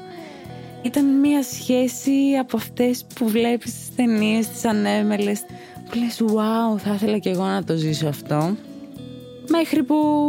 Ήταν 0.81 1.19
μια 1.19 1.43
σχέση 1.43 2.35
από 2.39 2.57
αυτές 2.57 3.05
που 3.15 3.27
βλέπεις 3.27 3.71
στις 3.71 3.95
ταινίες, 3.95 4.47
τις 4.47 4.65
ανέμελες 4.65 5.41
που 5.89 5.97
λες 5.97 6.21
wow 6.21 6.77
θα 6.77 6.93
ήθελα 6.93 7.17
και 7.17 7.29
εγώ 7.29 7.45
να 7.45 7.63
το 7.63 7.75
ζήσω 7.75 8.07
αυτό 8.07 8.55
μέχρι 9.49 9.83
που 9.83 10.25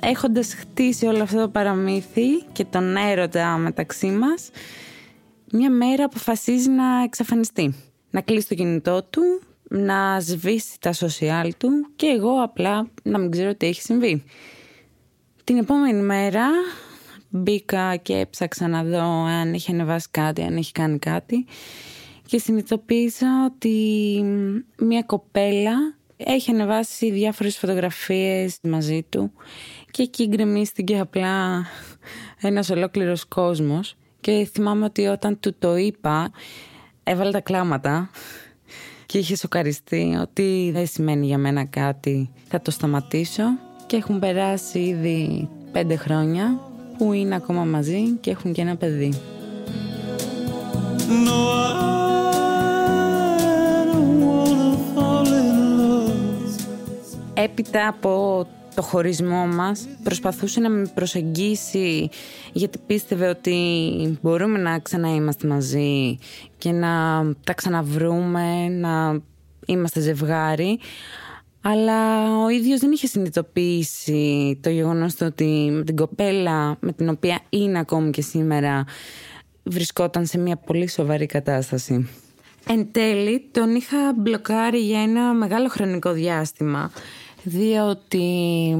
έχοντας 0.00 0.54
χτίσει 0.54 1.06
όλο 1.06 1.22
αυτό 1.22 1.40
το 1.40 1.48
παραμύθι 1.48 2.42
και 2.52 2.64
τον 2.64 2.96
έρωτα 2.96 3.56
μεταξύ 3.56 4.06
μας 4.06 4.50
μια 5.52 5.70
μέρα 5.70 6.04
αποφασίζει 6.04 6.70
να 6.70 7.02
εξαφανιστεί 7.02 7.74
να 8.10 8.20
κλείσει 8.20 8.48
το 8.48 8.54
κινητό 8.54 9.02
του 9.02 9.40
να 9.68 10.20
σβήσει 10.20 10.80
τα 10.80 10.92
social 10.92 11.48
του 11.58 11.68
και 11.96 12.06
εγώ 12.06 12.42
απλά 12.42 12.88
να 13.02 13.18
μην 13.18 13.30
ξέρω 13.30 13.54
τι 13.54 13.66
έχει 13.66 13.82
συμβεί. 13.82 14.24
Την 15.44 15.56
επόμενη 15.56 16.02
μέρα 16.02 16.48
μπήκα 17.28 17.96
και 17.96 18.14
έψαξα 18.14 18.68
να 18.68 18.84
δω 18.84 19.24
αν 19.24 19.52
έχει 19.52 19.72
ανεβάσει 19.72 20.08
κάτι, 20.10 20.42
αν 20.42 20.56
έχει 20.56 20.72
κάνει 20.72 20.98
κάτι 20.98 21.46
και 22.26 22.38
συνειδητοποίησα 22.38 23.50
ότι 23.54 24.22
μια 24.78 25.02
κοπέλα 25.02 25.72
έχει 26.24 26.50
ανεβάσει 26.50 27.10
διάφορες 27.10 27.58
φωτογραφίες 27.58 28.58
μαζί 28.62 29.06
του 29.08 29.32
και 29.90 30.02
εκεί 30.02 30.26
γκρεμίστηκε 30.26 30.98
απλά 30.98 31.64
ένας 32.40 32.70
ολόκληρος 32.70 33.24
κόσμος. 33.24 33.96
Και 34.20 34.48
θυμάμαι 34.52 34.84
ότι 34.84 35.06
όταν 35.06 35.40
του 35.40 35.54
το 35.58 35.76
είπα 35.76 36.30
έβαλε 37.02 37.30
τα 37.30 37.40
κλάματα 37.40 38.10
και 39.06 39.18
είχε 39.18 39.36
σοκαριστεί 39.36 40.18
ότι 40.20 40.70
δεν 40.72 40.86
σημαίνει 40.86 41.26
για 41.26 41.38
μένα 41.38 41.64
κάτι 41.64 42.30
θα 42.48 42.60
το 42.60 42.70
σταματήσω. 42.70 43.44
Και 43.86 43.96
έχουν 43.96 44.18
περάσει 44.18 44.78
ήδη 44.78 45.48
πέντε 45.72 45.96
χρόνια 45.96 46.60
που 46.98 47.12
είναι 47.12 47.34
ακόμα 47.34 47.64
μαζί 47.64 48.10
και 48.20 48.30
έχουν 48.30 48.52
και 48.52 48.60
ένα 48.60 48.76
παιδί. 48.76 49.12
Έπειτα 57.44 57.88
από 57.88 58.46
το 58.74 58.82
χωρισμό 58.82 59.46
μας 59.46 59.88
προσπαθούσε 60.02 60.60
να 60.60 60.70
με 60.70 60.86
προσεγγίσει 60.94 62.08
γιατί 62.52 62.78
πίστευε 62.86 63.28
ότι 63.28 64.18
μπορούμε 64.22 64.58
να 64.58 64.78
ξαναείμαστε 64.78 65.46
μαζί 65.46 66.18
και 66.58 66.72
να 66.72 67.24
τα 67.44 67.54
ξαναβρούμε, 67.54 68.68
να 68.68 69.20
είμαστε 69.66 70.00
ζευγάρι 70.00 70.78
αλλά 71.60 72.30
ο 72.44 72.48
ίδιος 72.48 72.80
δεν 72.80 72.92
είχε 72.92 73.06
συνειδητοποιήσει 73.06 74.58
το 74.62 74.70
γεγονός 74.70 75.20
ότι 75.20 75.68
με 75.72 75.84
την 75.84 75.96
κοπέλα 75.96 76.76
με 76.80 76.92
την 76.92 77.08
οποία 77.08 77.40
είναι 77.48 77.78
ακόμη 77.78 78.10
και 78.10 78.22
σήμερα 78.22 78.84
βρισκόταν 79.62 80.26
σε 80.26 80.38
μια 80.38 80.56
πολύ 80.56 80.88
σοβαρή 80.88 81.26
κατάσταση. 81.26 82.08
Εν 82.68 82.88
τέλει 82.92 83.48
τον 83.50 83.74
είχα 83.74 84.14
μπλοκάρει 84.16 84.78
για 84.78 85.02
ένα 85.02 85.32
μεγάλο 85.34 85.68
χρονικό 85.68 86.12
διάστημα 86.12 86.90
διότι 87.44 88.76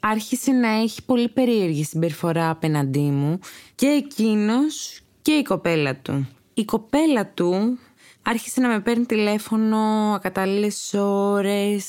άρχισε 0.00 0.52
να 0.52 0.68
έχει 0.68 1.04
πολύ 1.04 1.28
περίεργη 1.28 1.84
συμπεριφορά 1.84 2.50
απέναντί 2.50 2.98
μου 2.98 3.38
και 3.74 3.86
εκείνος 3.86 5.00
και 5.22 5.32
η 5.32 5.42
κοπέλα 5.42 5.96
του. 5.96 6.28
Η 6.54 6.64
κοπέλα 6.64 7.26
του 7.26 7.78
άρχισε 8.22 8.60
να 8.60 8.68
με 8.68 8.80
παίρνει 8.80 9.04
τηλέφωνο 9.04 9.78
ακατάλληλες 10.14 10.94
ώρες, 10.94 11.86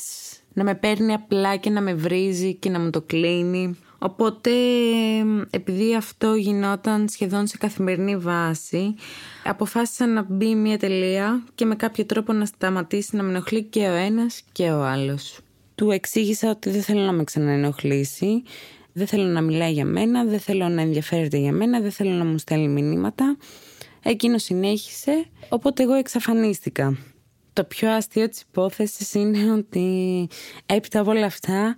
να 0.52 0.64
με 0.64 0.74
παίρνει 0.74 1.12
απλά 1.12 1.56
και 1.56 1.70
να 1.70 1.80
με 1.80 1.94
βρίζει 1.94 2.54
και 2.54 2.70
να 2.70 2.80
μου 2.80 2.90
το 2.90 3.00
κλείνει. 3.00 3.78
Οπότε 3.98 4.50
επειδή 5.50 5.94
αυτό 5.94 6.34
γινόταν 6.34 7.08
σχεδόν 7.08 7.46
σε 7.46 7.56
καθημερινή 7.56 8.16
βάση 8.16 8.94
αποφάσισα 9.44 10.06
να 10.06 10.22
μπει 10.28 10.54
μια 10.54 10.78
τελεία 10.78 11.42
και 11.54 11.64
με 11.64 11.74
κάποιο 11.74 12.06
τρόπο 12.06 12.32
να 12.32 12.44
σταματήσει 12.44 13.16
να 13.16 13.22
με 13.22 13.30
ενοχλεί 13.30 13.62
και 13.62 13.88
ο 13.88 13.94
ένας 13.94 14.42
και 14.52 14.70
ο 14.70 14.84
άλλος. 14.84 15.40
Του 15.78 15.90
εξήγησα 15.90 16.50
ότι 16.50 16.70
δεν 16.70 16.82
θέλω 16.82 17.00
να 17.00 17.12
με 17.12 17.24
ξαναενοχλήσει, 17.24 18.42
δεν 18.92 19.06
θέλω 19.06 19.24
να 19.24 19.40
μιλάει 19.40 19.72
για 19.72 19.84
μένα, 19.84 20.24
δεν 20.24 20.40
θέλω 20.40 20.68
να 20.68 20.80
ενδιαφέρεται 20.80 21.36
για 21.36 21.52
μένα, 21.52 21.80
δεν 21.80 21.90
θέλω 21.90 22.10
να 22.10 22.24
μου 22.24 22.38
στέλνει 22.38 22.68
μηνύματα. 22.68 23.36
Εκείνο 24.02 24.38
συνέχισε, 24.38 25.26
οπότε 25.48 25.82
εγώ 25.82 25.94
εξαφανίστηκα. 25.94 26.98
Το 27.52 27.64
πιο 27.64 27.90
αστείο 27.90 28.28
της 28.28 28.40
υπόθεσης 28.40 29.14
είναι 29.14 29.52
ότι 29.52 30.28
έπειτα 30.66 31.00
από 31.00 31.10
όλα 31.10 31.26
αυτά 31.26 31.76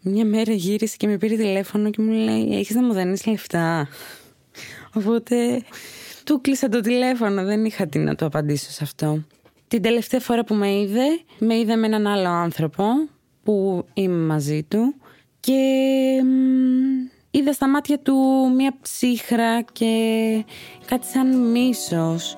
μια 0.00 0.24
μέρα 0.24 0.52
γύρισε 0.52 0.96
και 0.96 1.06
με 1.06 1.16
πήρε 1.16 1.36
τηλέφωνο 1.36 1.90
και 1.90 2.02
μου 2.02 2.12
λέει 2.12 2.58
έχεις 2.58 2.74
να 2.74 2.82
μου 2.82 2.92
δανείς 2.92 3.26
λεφτά. 3.26 3.88
Οπότε 4.92 5.62
του 6.24 6.40
κλείσα 6.40 6.68
το 6.68 6.80
τηλέφωνο, 6.80 7.44
δεν 7.44 7.64
είχα 7.64 7.86
τι 7.86 7.98
να 7.98 8.14
του 8.14 8.24
απαντήσω 8.24 8.70
σε 8.70 8.84
αυτό. 8.84 9.24
Την 9.68 9.82
τελευταία 9.82 10.20
φορά 10.20 10.44
που 10.44 10.54
με 10.54 10.72
είδε, 10.72 11.06
με 11.38 11.56
είδε 11.56 11.76
με 11.76 11.86
έναν 11.86 12.06
άλλο 12.06 12.28
άνθρωπο 12.28 12.84
που 13.42 13.84
είμαι 13.94 14.26
μαζί 14.26 14.62
του 14.62 14.94
και 15.40 15.62
είδα 17.30 17.52
στα 17.52 17.68
μάτια 17.68 17.98
του 17.98 18.14
μια 18.56 18.74
ψύχρα 18.82 19.62
και 19.62 19.94
κάτι 20.86 21.06
σαν 21.06 21.50
μίσος. 21.50 22.36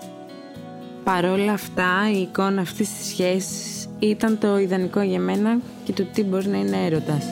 Παρόλα 1.04 1.52
αυτά 1.52 2.10
η 2.14 2.20
εικόνα 2.20 2.60
αυτής 2.60 2.96
της 2.96 3.06
σχέσης 3.06 3.88
ήταν 3.98 4.38
το 4.38 4.58
ιδανικό 4.58 5.00
για 5.00 5.20
μένα 5.20 5.58
και 5.84 5.92
το 5.92 6.04
τι 6.04 6.22
μπορεί 6.22 6.48
να 6.48 6.58
είναι 6.58 6.84
έρωτας. 6.84 7.24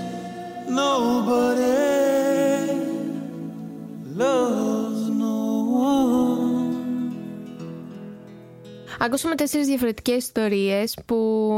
Ακούσαμε 9.04 9.34
τέσσερις 9.34 9.66
διαφορετικές 9.66 10.16
ιστορίες 10.16 10.98
που 11.06 11.16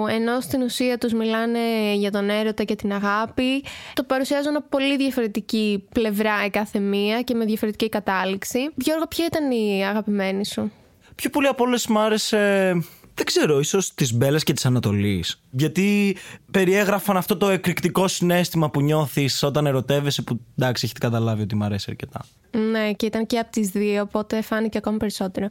ενώ 0.08 0.40
στην 0.40 0.62
ουσία 0.62 0.98
τους 0.98 1.12
μιλάνε 1.12 1.94
για 1.94 2.10
τον 2.10 2.30
έρωτα 2.30 2.64
και 2.64 2.74
την 2.74 2.92
αγάπη 2.92 3.64
το 3.94 4.02
παρουσιάζουν 4.02 4.56
από 4.56 4.66
πολύ 4.68 4.96
διαφορετική 4.96 5.84
πλευρά 5.92 6.44
η 6.44 6.50
κάθε 6.50 6.78
μία 6.78 7.22
και 7.22 7.34
με 7.34 7.44
διαφορετική 7.44 7.88
κατάληξη. 7.88 8.58
Γιώργο, 8.74 9.06
ποια 9.06 9.24
ήταν 9.24 9.50
η 9.50 9.86
αγαπημένη 9.86 10.46
σου; 10.46 10.72
Πιο 11.14 11.30
πολύ 11.30 11.46
από 11.46 11.64
όλες 11.64 11.86
μου 11.86 11.98
άρεσε 11.98 12.72
δεν 13.14 13.24
ξέρω, 13.24 13.58
ίσως 13.58 13.94
της 13.94 14.14
Μπέλας 14.14 14.42
και 14.42 14.52
της 14.52 14.66
Ανατολής. 14.66 15.42
Γιατί 15.50 16.16
περιέγραφαν 16.50 17.16
αυτό 17.16 17.36
το 17.36 17.48
εκρηκτικό 17.48 18.08
συνέστημα 18.08 18.70
που 18.70 18.80
νιώθεις 18.80 19.42
όταν 19.42 19.66
ερωτεύεσαι, 19.66 20.22
που 20.22 20.40
εντάξει, 20.58 20.84
έχετε 20.84 21.00
καταλάβει 21.00 21.42
ότι 21.42 21.54
μου 21.54 21.64
αρέσει 21.64 21.86
αρκετά. 21.88 22.24
Ναι, 22.70 22.92
και 22.92 23.06
ήταν 23.06 23.26
και 23.26 23.38
από 23.38 23.50
τις 23.50 23.68
δύο, 23.68 24.02
οπότε 24.02 24.42
φάνηκε 24.42 24.78
ακόμη 24.78 24.96
περισσότερο. 24.96 25.46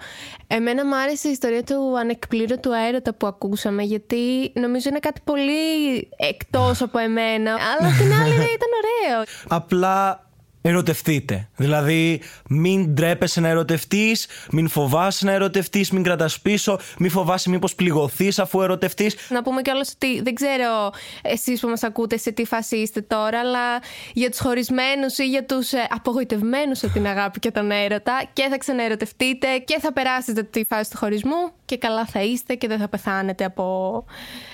Εμένα 0.47 0.85
μου 0.85 0.95
άρεσε 0.95 1.27
η 1.27 1.31
ιστορία 1.31 1.63
του 1.63 1.99
ανεκπλήρωτου 1.99 2.71
έρωτα 2.87 3.13
που 3.13 3.27
ακούσαμε, 3.27 3.83
γιατί 3.83 4.51
νομίζω 4.53 4.89
είναι 4.89 4.99
κάτι 4.99 5.21
πολύ 5.23 5.97
εκτός 6.15 6.81
από 6.81 6.97
εμένα. 6.97 7.51
Αλλά 7.51 7.97
την 7.97 8.13
άλλη 8.13 8.33
ήταν 8.33 8.69
ωραίο. 8.81 9.23
Απλά 9.47 10.27
ερωτευτείτε. 10.69 11.49
Δηλαδή, 11.55 12.21
μην 12.49 12.93
ντρέπεσαι 12.93 13.39
να 13.39 13.47
ερωτευτείς, 13.47 14.27
μην 14.51 14.67
φοβάσαι 14.67 15.25
να 15.25 15.31
ερωτευτείς, 15.31 15.91
μην 15.91 16.03
κρατάς 16.03 16.39
πίσω, 16.39 16.79
μην 16.99 17.09
φοβάσαι 17.09 17.49
μήπως 17.49 17.75
πληγωθείς 17.75 18.39
αφού 18.39 18.61
ερωτευτείς. 18.61 19.15
Να 19.29 19.43
πούμε 19.43 19.61
κιόλας 19.61 19.91
ότι 19.95 20.21
δεν 20.21 20.33
ξέρω 20.33 20.91
εσείς 21.21 21.59
που 21.59 21.67
μας 21.67 21.83
ακούτε 21.83 22.17
σε 22.17 22.31
τι 22.31 22.45
φάση 22.45 22.75
είστε 22.75 23.01
τώρα, 23.01 23.39
αλλά 23.39 23.79
για 24.13 24.29
τους 24.29 24.39
χωρισμένους 24.39 25.17
ή 25.17 25.25
για 25.25 25.45
τους 25.45 25.71
ε, 25.71 25.87
απογοητευμένους 25.89 26.83
από 26.83 26.93
την 26.93 27.07
αγάπη 27.07 27.39
και 27.39 27.51
τον 27.51 27.71
έρωτα 27.71 28.23
και 28.33 28.47
θα 28.49 28.57
ξαναερωτευτείτε 28.57 29.47
και 29.57 29.77
θα 29.79 29.93
περάσετε 29.93 30.43
τη 30.43 30.63
φάση 30.63 30.91
του 30.91 30.97
χωρισμού 30.97 31.51
και 31.65 31.77
καλά 31.77 32.05
θα 32.05 32.21
είστε 32.21 32.55
και 32.55 32.67
δεν 32.67 32.79
θα 32.79 32.87
πεθάνετε 32.87 33.43
από 33.43 34.05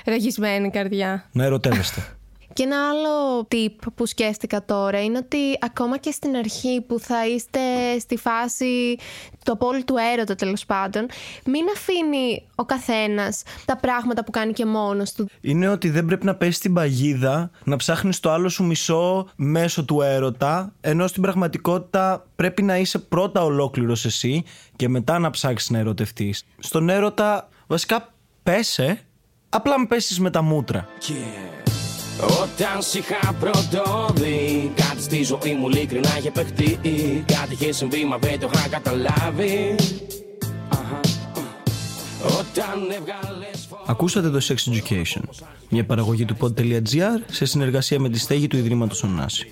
ραγισμένη 0.06 0.70
καρδιά. 0.70 1.30
Να 1.32 1.44
ερωτεύεστε. 1.44 2.19
Και 2.60 2.66
ένα 2.66 2.90
άλλο 2.90 3.48
tip 3.52 3.92
που 3.96 4.06
σκέφτηκα 4.06 4.66
τώρα 4.66 5.04
είναι 5.04 5.18
ότι 5.18 5.38
ακόμα 5.62 5.98
και 5.98 6.12
στην 6.12 6.36
αρχή 6.36 6.82
που 6.88 7.00
θα 7.00 7.28
είστε 7.28 7.60
στη 8.00 8.18
φάση 8.18 8.98
του 9.46 9.52
απόλυτου 9.52 9.96
έρωτα 10.14 10.36
τέλος 10.36 10.66
πάντων, 10.66 11.06
μην 11.46 11.66
αφήνει 11.76 12.48
ο 12.56 12.66
καθένας 12.66 13.44
τα 13.66 13.78
πράγματα 13.78 14.24
που 14.24 14.32
κάνει 14.32 14.54
και 14.54 14.66
μόνος 14.66 15.12
του. 15.12 15.30
Είναι 15.42 15.68
ότι 15.68 15.90
δεν 15.90 16.06
πρέπει 16.06 16.26
να 16.26 16.36
πέσει 16.36 16.52
στην 16.52 16.74
παγίδα 16.74 17.52
να 17.64 17.76
ψάχνεις 17.76 18.20
το 18.20 18.32
άλλο 18.32 18.50
σου 18.50 18.64
μισό 18.64 19.30
μέσω 19.36 19.86
του 19.86 20.02
έρωτα, 20.02 20.74
ενώ 20.82 21.08
στην 21.08 21.22
πραγματικότητα 21.22 22.26
πρέπει 22.36 22.62
να 22.62 22.78
είσαι 22.78 23.00
πρώτα 23.00 23.44
ολόκληρος 23.44 24.06
εσύ 24.06 24.44
και 24.76 24.90
μετά 24.90 25.20
να 25.20 25.30
ψάξεις 25.30 25.70
να 25.70 25.78
ερωτευτείς. 25.78 26.46
Στον 26.60 26.90
έρωτα, 26.90 27.50
βασικά 27.68 28.14
πέσε, 28.44 29.00
απλά 29.50 29.80
με 29.80 29.86
πέσεις 29.86 30.20
με 30.20 30.30
τα 30.30 30.42
μούτρα. 30.42 30.88
Όταν 32.22 32.82
σ' 32.82 32.94
είχα 32.94 33.34
πρωτοδεί 33.40 34.72
Κάτι 34.76 35.02
στη 35.02 35.24
ζωή 35.24 35.54
μου 35.60 35.70
ειλικρινά 35.70 36.18
είχε 36.18 36.32
παιχτεί. 36.32 36.80
Κάτι 37.26 37.54
είχε 37.54 37.72
συμβεί 37.72 38.06
μα 38.06 38.18
δεν 38.18 38.40
το 38.40 38.50
είχα 38.54 38.68
καταλάβει. 38.68 39.76
Ακούσατε 43.86 44.30
το 44.30 44.40
Sex 44.48 44.56
Education, 44.56 45.22
μια 45.70 45.86
παραγωγή 45.86 46.26
του 46.26 46.38
pod.gr 46.40 47.22
σε 47.32 47.46
συνεργασία 47.46 48.00
με 48.00 48.10
τη 48.10 48.20
στέγη 48.20 48.48
του 48.48 48.58
Ιδρύματος 48.58 49.04
Ωνάση. 49.04 49.48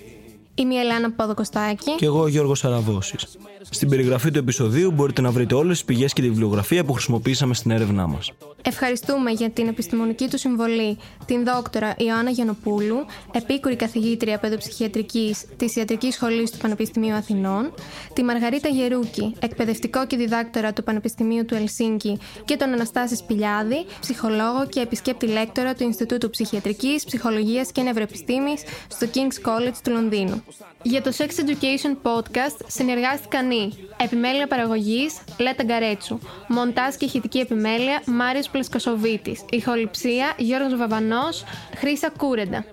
Είμαι 0.58 0.74
η 0.74 0.78
Ελένα 0.78 1.10
Παπαδοκοστάκη. 1.10 1.94
Και 1.96 2.04
εγώ 2.04 2.20
ο 2.20 2.28
Γιώργος 2.28 2.64
Αραβώσης. 2.64 3.26
Στην 3.70 3.88
περιγραφή 3.88 4.30
του 4.30 4.38
επεισοδίου 4.38 4.90
μπορείτε 4.90 5.20
να 5.20 5.30
βρείτε 5.30 5.54
όλες 5.54 5.76
τις 5.76 5.84
πηγές 5.84 6.12
και 6.12 6.22
τη 6.22 6.28
βιβλιογραφία 6.28 6.84
που 6.84 6.92
χρησιμοποίησαμε 6.92 7.54
στην 7.54 7.70
έρευνά 7.70 8.06
μας. 8.06 8.32
Ευχαριστούμε 8.62 9.30
για 9.30 9.50
την 9.50 9.68
επιστημονική 9.68 10.28
του 10.28 10.38
συμβολή 10.38 10.98
την 11.26 11.44
δόκτωρα 11.44 11.94
Ιωάννα 11.98 12.30
Γιανοπούλου, 12.30 12.96
επίκουρη 13.32 13.76
καθηγήτρια 13.76 14.38
παιδοψυχιατρικής 14.38 15.44
της 15.56 15.76
Ιατρικής 15.76 16.14
Σχολής 16.14 16.50
του 16.50 16.58
Πανεπιστημίου 16.58 17.14
Αθηνών, 17.14 17.72
τη 18.12 18.22
Μαργαρίτα 18.22 18.68
Γερούκη, 18.68 19.34
εκπαιδευτικό 19.38 20.06
και 20.06 20.16
διδάκτορα 20.16 20.72
του 20.72 20.82
Πανεπιστημίου 20.82 21.44
του 21.44 21.54
Ελσίνκη 21.54 22.18
και 22.44 22.56
τον 22.56 22.72
Αναστάση 22.72 23.16
Σπηλιάδη, 23.16 23.86
ψυχολόγο 24.00 24.66
και 24.68 24.80
επισκέπτη 24.80 25.26
λέκτορα 25.26 25.74
του 25.74 25.82
Ινστιτούτου 25.82 26.30
Ψυχιατρικής, 26.30 27.04
Ψυχολογίας 27.04 27.72
και 27.72 27.82
Νευροεπιστήμης 27.82 28.62
στο 28.88 29.06
King's 29.14 29.48
College 29.48 29.76
του 29.84 29.90
Λονδίνου. 29.90 30.42
Για 30.82 31.02
το 31.02 31.12
Sex 31.18 31.26
Education 31.26 31.96
Podcast 32.02 32.56
συνεργάστηκαν 32.66 33.50
οι 33.50 33.72
Επιμέλεια 33.96 34.46
παραγωγής 34.46 35.18
Λέτα 35.38 35.64
Γκαρέτσου. 35.64 36.18
Μοντάζ 36.48 36.94
και 36.94 37.04
ηχητική 37.04 37.38
επιμέλεια 37.38 38.02
Μάριος 38.06 38.48
Πλεσκοσοβίτη. 38.48 39.38
Ηχοληψία 39.50 40.34
Γιώργος 40.36 40.76
Βαβανός 40.76 41.44
Χρήσα 41.76 42.10
Κούρεντα. 42.16 42.64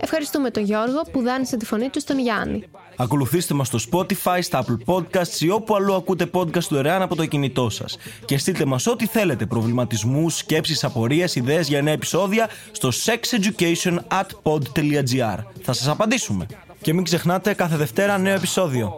Ευχαριστούμε 0.00 0.50
τον 0.50 0.64
Γιώργο 0.64 1.02
που 1.12 1.22
δάνεισε 1.22 1.56
τη 1.56 1.64
φωνή 1.64 1.88
του 1.88 2.00
στον 2.00 2.18
Γιάννη. 2.18 2.64
Ακολουθήστε 2.96 3.54
μας 3.54 3.66
στο 3.66 3.78
Spotify, 3.90 4.38
στα 4.40 4.64
Apple 4.64 4.76
Podcasts 4.94 5.40
ή 5.40 5.50
όπου 5.50 5.74
αλλού 5.74 5.94
ακούτε 5.94 6.30
podcast 6.32 6.64
του 6.64 6.76
Ερεάν 6.76 7.02
από 7.02 7.16
το 7.16 7.26
κινητό 7.26 7.70
σας. 7.70 7.96
Και 8.24 8.38
στείλτε 8.38 8.64
μας 8.64 8.86
ό,τι 8.86 9.06
θέλετε, 9.06 9.46
προβληματισμούς, 9.46 10.36
σκέψεις, 10.36 10.84
απορίες, 10.84 11.34
ιδέες 11.34 11.68
για 11.68 11.82
νέα 11.82 11.92
επεισόδια 11.92 12.48
στο 12.72 12.90
sexeducation@pod.gr. 13.04 15.38
Θα 15.62 15.72
σας 15.72 15.88
απαντήσουμε. 15.88 16.46
Και 16.82 16.92
μην 16.92 17.04
ξεχνάτε 17.04 17.54
κάθε 17.54 17.76
Δευτέρα 17.76 18.18
νέο 18.18 18.34
επεισόδιο. 18.34 18.96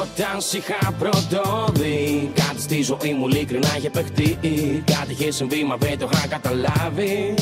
Όταν 0.00 0.40
σ' 0.40 0.52
είχα 0.52 0.92
πρωτόδει 0.98 2.30
Κάτι 2.34 2.60
στη 2.60 2.82
ζωή 2.82 3.14
μου 3.14 3.28
ειλικρινά 3.28 3.76
είχε 3.76 3.90
παιχτεί 3.90 4.38
Κάτι 4.84 5.12
είχε 5.12 5.30
συμβεί 5.30 5.64
μα 5.64 5.76
δεν 5.76 5.98
το 5.98 6.08
είχα 6.12 6.26
καταλάβει 6.26 7.34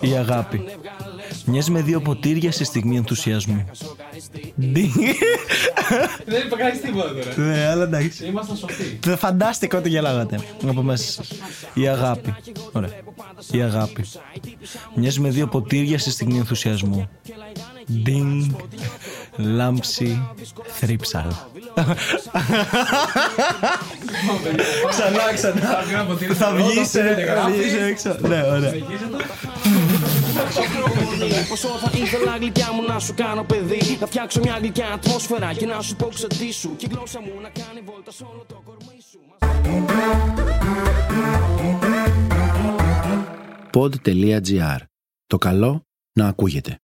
Η 0.00 0.16
αγάπη. 0.16 0.64
Μοιάζει 1.48 1.70
με 1.70 1.82
δύο 1.82 2.00
ποτήρια 2.00 2.52
σε 2.52 2.64
στιγμή 2.64 2.96
ενθουσιασμού. 2.96 3.64
Ντι. 4.60 4.90
Δεν 6.26 6.46
είπα 6.46 6.56
κανενεί 6.56 6.78
τίποτα 6.78 7.08
τώρα. 7.08 7.48
Ναι, 7.48 7.66
αλλά 7.66 7.82
εντάξει. 7.82 8.26
Ήμασταν 8.26 8.56
σοφοί. 8.56 8.98
Δεν 9.00 9.18
φαντάστηκα 9.18 9.78
ότι 9.78 9.88
γελάγατε 9.88 10.40
από 10.66 10.82
μέσα 10.82 11.12
σας. 11.12 11.32
Η 11.74 11.88
αγάπη. 11.88 12.34
Ωραία. 12.72 12.90
Η 13.50 13.62
αγάπη. 13.62 14.04
Μοιάζει 14.94 15.20
με 15.20 15.28
δύο 15.28 15.46
ποτήρια 15.46 15.98
σε 15.98 16.10
στιγμή 16.10 16.38
ενθουσιασμού. 16.38 17.08
Ντίνγκ. 18.02 18.50
Λάμψη. 19.36 20.28
Θρύψαλα. 20.66 21.30
ξανά, 24.90 25.32
ξανά. 25.34 25.84
Θα 26.34 26.52
βγεις, 26.54 26.94
ε, 26.94 27.34
θα 27.34 27.50
βγεις 27.50 27.72
έξω. 27.72 28.28
Ναι, 28.28 28.42
ωραία. 28.42 28.72
Πόσο 31.48 31.68
θα 31.68 31.90
ήθελα 31.98 32.36
γλυκιά 32.36 32.72
μου 32.72 32.82
να 32.82 32.98
σου 32.98 33.14
κάνω 33.14 33.44
παιδί 33.44 33.98
Να 34.00 34.06
φτιάξω 34.06 34.40
μια 34.40 34.56
γλυκιά 34.58 34.86
ατμόσφαιρα 34.92 35.52
Και 35.52 35.66
να 35.66 35.80
σου 35.82 35.96
πω 35.96 36.08
ξετήσου 36.14 36.76
Και 36.76 36.86
η 36.90 36.92
γλώσσα 36.94 37.20
μου 37.20 37.40
να 37.42 37.48
κάνει 37.48 37.80
βόλτα 37.80 38.10
σε 38.10 38.24
όλο 38.24 38.44
το 38.48 38.62
κορμί 38.64 38.98
σου 39.10 39.18
pod.gr. 43.76 44.78
Το 45.26 45.38
καλό 45.38 45.82
να 46.12 46.28
ακούγεται. 46.28 46.78